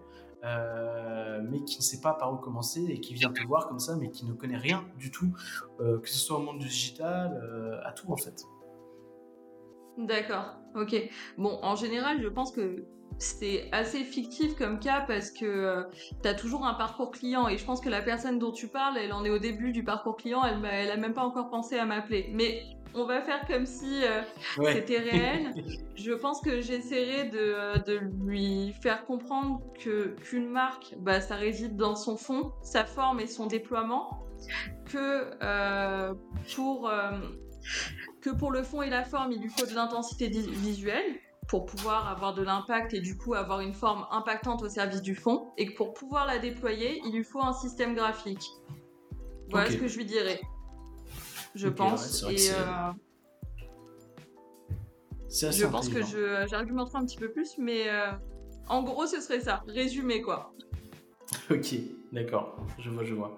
mais 1.50 1.64
qui 1.64 1.78
ne 1.78 1.84
sait 1.84 2.02
pas 2.02 2.14
par 2.14 2.34
où 2.34 2.38
commencer 2.38 2.86
et 2.90 3.00
qui 3.00 3.14
vient 3.14 3.32
te 3.32 3.42
voir 3.46 3.68
comme 3.68 3.80
ça, 3.80 3.96
mais 3.96 4.10
qui 4.12 4.26
ne 4.26 4.34
connaît 4.34 4.58
rien 4.58 4.86
du 4.98 5.12
tout, 5.12 5.34
que 5.80 6.10
ce 6.10 6.18
soit 6.18 6.38
au 6.38 6.42
monde 6.42 6.60
du 6.60 6.68
digital, 6.68 7.82
à 7.84 7.92
tout 7.92 8.12
en 8.12 8.18
fait. 8.18 8.46
D'accord, 9.98 10.58
ok. 10.76 10.96
Bon, 11.38 11.58
en 11.62 11.76
général, 11.76 12.22
je 12.22 12.28
pense 12.28 12.52
que 12.52 12.86
c'est 13.18 13.70
assez 13.72 14.04
fictif 14.04 14.56
comme 14.56 14.80
cas 14.80 15.02
parce 15.08 15.32
que 15.32 15.46
euh, 15.46 15.84
tu 16.22 16.28
as 16.28 16.34
toujours 16.34 16.66
un 16.66 16.74
parcours 16.74 17.12
client 17.12 17.48
et 17.48 17.58
je 17.58 17.66
pense 17.66 17.80
que 17.80 17.90
la 17.90 18.02
personne 18.02 18.40
dont 18.40 18.52
tu 18.52 18.68
parles, 18.68 18.98
elle 18.98 19.14
en 19.14 19.24
est 19.24 19.30
au 19.30 19.40
début 19.40 19.72
du 19.72 19.84
parcours 19.84 20.18
client, 20.18 20.44
elle, 20.44 20.60
elle 20.66 21.00
même 21.00 21.14
pas 21.14 21.24
encore 21.24 21.50
pensé 21.50 21.78
à 21.78 21.86
m'appeler. 21.86 22.30
Mais 22.34 22.64
on 22.96 23.06
va 23.06 23.22
faire 23.22 23.46
comme 23.48 23.66
si 23.66 24.04
euh, 24.04 24.22
c'était 24.74 25.00
réel. 25.00 25.54
je 25.96 26.12
pense 26.14 26.42
que 26.42 26.62
j'essaierai 26.62 27.30
de, 27.30 27.38
euh, 27.38 27.78
de, 27.78 28.00
lui 28.26 28.74
faire 28.82 29.06
comprendre 29.06 29.62
que 29.80 30.16
qu'une 30.22 30.50
marque, 30.50 30.96
bah, 30.98 31.22
ça 31.22 31.36
réside 31.36 31.76
dans 31.76 31.96
son 31.96 32.18
fond, 32.18 32.54
sa 32.62 32.86
forme 32.86 33.20
et 33.20 33.28
son 33.28 33.48
déploiement, 33.48 34.26
que 34.86 35.32
pour 36.56 36.92
que 38.22 38.30
pour 38.32 38.52
le 38.52 38.64
fond 38.64 38.82
et 38.82 38.90
la 38.90 39.04
forme, 39.04 39.32
il 39.32 39.42
lui 39.42 39.50
faut 39.50 39.68
de 39.68 39.76
l'intensité 39.76 40.28
visuelle 40.28 41.20
pour 41.48 41.66
pouvoir 41.66 42.10
avoir 42.10 42.34
de 42.34 42.42
l'impact 42.42 42.94
et 42.94 43.00
du 43.00 43.16
coup 43.18 43.36
avoir 43.36 43.60
une 43.62 43.74
forme 43.74 44.08
impactante 44.12 44.64
au 44.64 44.70
service 44.70 45.02
du 45.02 45.16
fond. 45.16 45.52
Et 45.58 45.68
que 45.68 45.76
pour 45.76 45.94
pouvoir 45.94 46.26
la 46.26 46.40
déployer, 46.40 47.02
il 47.06 47.14
lui 47.14 47.24
faut 47.24 47.42
un 47.42 47.54
système 47.54 47.94
graphique. 47.94 48.44
Voilà 49.52 49.70
ce 49.70 49.78
que 49.78 49.88
je 49.88 49.98
lui 49.98 50.06
dirais. 50.06 50.40
Je 51.56 51.70
pense. 51.70 52.24
et 52.24 52.52
euh, 52.52 52.92
je 55.30 55.66
pense 55.66 55.90
que 55.90 56.02
j'argumenterai 56.48 56.98
un 56.98 57.06
petit 57.06 57.18
peu 57.18 57.32
plus, 57.32 57.58
mais 57.58 57.90
euh, 57.90 58.12
en 58.68 58.84
gros, 58.84 59.06
ce 59.06 59.22
serait 59.22 59.40
ça. 59.40 59.64
Résumé, 59.68 60.22
quoi. 60.22 60.54
Ok, 61.50 61.76
d'accord. 62.12 62.56
Je 62.80 62.90
vois, 62.90 63.04
je 63.04 63.14
vois. 63.14 63.38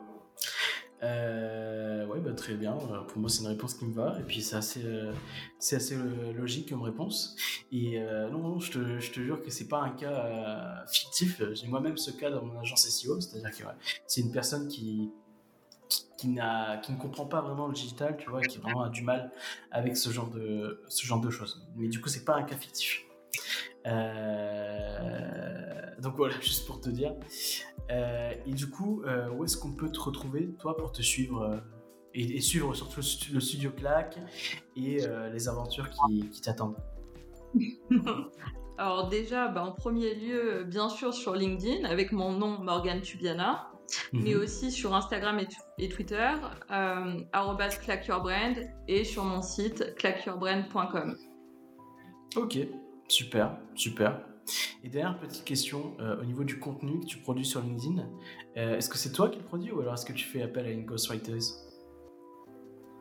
Euh, 1.03 2.05
ouais, 2.07 2.19
bah, 2.19 2.33
très 2.33 2.55
bien. 2.55 2.75
Euh, 2.75 3.01
pour 3.01 3.19
moi, 3.19 3.29
c'est 3.29 3.41
une 3.41 3.47
réponse 3.47 3.75
qui 3.75 3.85
me 3.85 3.93
va. 3.93 4.17
Et 4.19 4.23
puis, 4.23 4.41
c'est 4.41 4.55
assez, 4.55 4.83
euh, 4.83 5.13
c'est 5.59 5.75
assez 5.75 5.95
logique 6.35 6.69
comme 6.69 6.81
réponse. 6.81 7.35
Et 7.71 7.99
non, 8.31 8.39
non, 8.39 8.59
je 8.59 8.71
te, 8.71 8.99
je 8.99 9.11
te 9.11 9.19
jure 9.19 9.41
que 9.41 9.51
c'est 9.51 9.67
pas 9.67 9.81
un 9.81 9.91
cas 9.91 10.85
fictif. 10.91 11.41
J'ai 11.53 11.67
moi-même 11.67 11.97
ce 11.97 12.11
cas 12.11 12.31
dans 12.31 12.43
mon 12.43 12.59
agence 12.59 12.87
SEO. 12.87 13.19
C'est-à-dire 13.21 13.51
que 13.51 13.63
c'est 14.07 14.21
une 14.21 14.31
personne 14.31 14.67
qui, 14.67 15.11
qui, 16.17 16.29
ne 16.29 16.97
comprend 16.99 17.25
pas 17.25 17.41
vraiment 17.41 17.67
le 17.67 17.73
digital, 17.73 18.17
tu 18.17 18.29
vois, 18.29 18.41
qui 18.41 18.57
vraiment 18.57 18.83
a 18.83 18.89
du 18.89 19.03
mal 19.03 19.31
avec 19.71 19.97
ce 19.97 20.09
genre 20.09 20.29
de, 20.29 21.29
choses. 21.29 21.67
Mais 21.75 21.87
du 21.87 22.01
coup, 22.01 22.09
c'est 22.09 22.25
pas 22.25 22.35
un 22.35 22.43
cas 22.43 22.57
fictif. 22.57 23.03
donc 25.99 26.15
voilà, 26.15 26.39
juste 26.41 26.65
pour 26.67 26.81
te 26.81 26.89
dire. 26.89 27.13
Euh, 27.91 28.31
et 28.45 28.53
du 28.53 28.69
coup, 28.69 29.03
euh, 29.03 29.29
où 29.31 29.43
est-ce 29.43 29.57
qu'on 29.57 29.71
peut 29.71 29.91
te 29.91 29.99
retrouver, 29.99 30.49
toi, 30.59 30.75
pour 30.75 30.91
te 30.91 31.01
suivre 31.01 31.43
euh, 31.43 31.57
et, 32.13 32.41
suivre 32.41 32.73
surtout 32.73 33.01
le 33.33 33.39
studio 33.39 33.71
Clac 33.71 34.19
et 34.75 34.99
les 35.31 35.49
aventures 35.49 35.89
qui, 35.89 36.41
t'attendent? 36.41 36.77
Alors 38.77 39.07
déjà, 39.07 39.47
bah, 39.47 39.63
en 39.63 39.71
premier 39.71 40.15
lieu, 40.15 40.63
bien 40.63 40.89
sûr 40.89 41.13
sur 41.13 41.35
LinkedIn 41.35 41.87
avec 41.87 42.11
mon 42.11 42.31
nom 42.31 42.59
Morgan 42.59 43.01
Tubiana, 43.01 43.71
mais 44.13 44.33
mhm. 44.33 44.41
aussi 44.41 44.71
sur 44.71 44.95
Instagram 44.95 45.39
et, 45.77 45.89
Twitter, 45.89 46.31
euh, 46.71 47.21
clackyourbrand 47.81 48.55
et 48.87 49.03
sur 49.03 49.23
mon 49.23 49.41
site 49.41 49.95
clackyourbrand.com. 49.95 51.15
Ok, 52.35 52.57
super, 53.07 53.57
super. 53.75 54.21
Et 54.83 54.89
dernière 54.89 55.19
petite 55.19 55.43
question, 55.43 55.95
euh, 55.99 56.21
au 56.21 56.25
niveau 56.25 56.43
du 56.43 56.59
contenu 56.59 56.99
que 56.99 57.05
tu 57.05 57.17
produis 57.17 57.45
sur 57.45 57.61
LinkedIn, 57.61 58.07
euh, 58.57 58.77
est-ce 58.77 58.89
que 58.89 58.97
c'est 58.97 59.11
toi 59.11 59.29
qui 59.29 59.39
le 59.39 59.43
produis 59.43 59.71
ou 59.71 59.81
alors 59.81 59.93
est-ce 59.95 60.05
que 60.05 60.13
tu 60.13 60.25
fais 60.25 60.41
appel 60.41 60.65
à 60.65 60.69
une 60.69 60.85
ghostwriter 60.85 61.39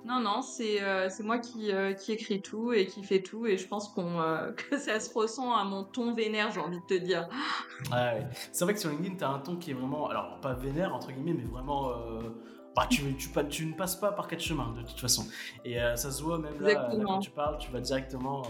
non, 0.07 0.21
non, 0.21 0.41
c'est 0.41 0.83
euh, 0.83 1.09
moi 1.25 1.39
qui, 1.39 1.73
euh, 1.73 1.93
qui 1.93 2.13
écris 2.13 2.41
tout 2.41 2.73
et 2.73 2.87
qui 2.87 3.03
fait 3.03 3.23
tout. 3.23 3.47
Et 3.47 3.59
je 3.59 3.67
pense 3.67 3.89
qu'on 3.89 4.21
euh, 4.21 4.53
que 4.71 4.79
ça 4.79 5.01
se 5.01 5.13
ressent 5.13 5.53
à 5.53 5.65
mon 5.65 5.83
ton 5.83 6.15
vénère, 6.15 6.53
j'ai 6.53 6.61
envie 6.61 6.79
de 6.79 6.87
te 6.87 6.95
dire. 6.95 7.29
Ah 7.91 8.15
ouais. 8.15 8.27
C'est 8.53 8.65
vrai 8.65 8.75
que 8.75 8.81
sur 8.81 8.91
LinkedIn, 8.91 9.17
tu 9.17 9.25
as 9.25 9.29
un 9.29 9.41
ton 9.41 9.57
qui 9.57 9.73
est 9.73 9.75
vraiment, 9.75 10.09
alors 10.09 10.39
pas 10.41 10.55
vénère, 10.55 10.95
entre 10.95 11.11
guillemets, 11.11 11.35
mais 11.35 11.45
vraiment. 11.45 11.91
Bah, 12.77 12.87
tu, 12.91 13.17
tu, 13.17 13.31
tu, 13.49 13.67
ne 13.67 13.73
passes 13.73 13.97
pas 13.97 14.13
par 14.13 14.29
quatre 14.29 14.43
chemins, 14.43 14.75
de 14.77 14.83
toute 14.83 15.01
façon. 15.01 15.27
Et 15.65 15.79
ça 15.97 16.11
se 16.11 16.23
voit 16.23 16.39
même 16.39 16.61
là, 16.61 16.91
quand 17.05 17.19
tu 17.19 17.31
parles, 17.31 17.57
tu 17.59 17.73
vas 17.73 17.81
directement 17.81 18.43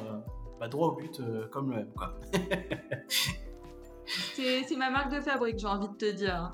bah, 0.59 0.67
droit 0.67 0.89
au 0.89 0.97
but, 0.97 1.23
comme 1.53 1.71
le 1.71 1.79
M, 1.79 1.93
quoi. 1.97 2.19
c'est 4.35 4.77
ma 4.77 4.91
marque 4.91 5.15
de 5.15 5.21
fabrique, 5.21 5.61
j'ai 5.61 5.69
envie 5.69 5.89
de 5.89 5.95
te 5.95 6.11
dire. 6.11 6.53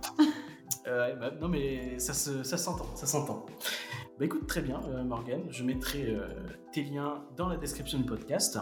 bah, 0.84 1.30
non, 1.40 1.48
mais 1.48 1.98
ça 1.98 2.12
s'entend, 2.12 2.94
ça 2.94 3.06
s'entend. 3.06 3.46
Bah 4.22 4.26
écoute, 4.26 4.46
très 4.46 4.62
bien, 4.62 4.80
euh, 4.84 5.02
Morgan. 5.02 5.42
Je 5.50 5.64
mettrai 5.64 6.14
euh, 6.14 6.28
tes 6.70 6.84
liens 6.84 7.24
dans 7.36 7.48
la 7.48 7.56
description 7.56 7.98
du 7.98 8.04
podcast. 8.04 8.56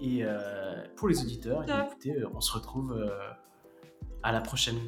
Et 0.00 0.24
euh, 0.24 0.84
pour 0.96 1.06
les 1.06 1.20
auditeurs, 1.20 1.62
écoutez, 1.62 2.16
on 2.34 2.40
se 2.40 2.52
retrouve 2.52 2.92
à 4.24 4.32
la 4.32 4.40
prochaine 4.40 4.80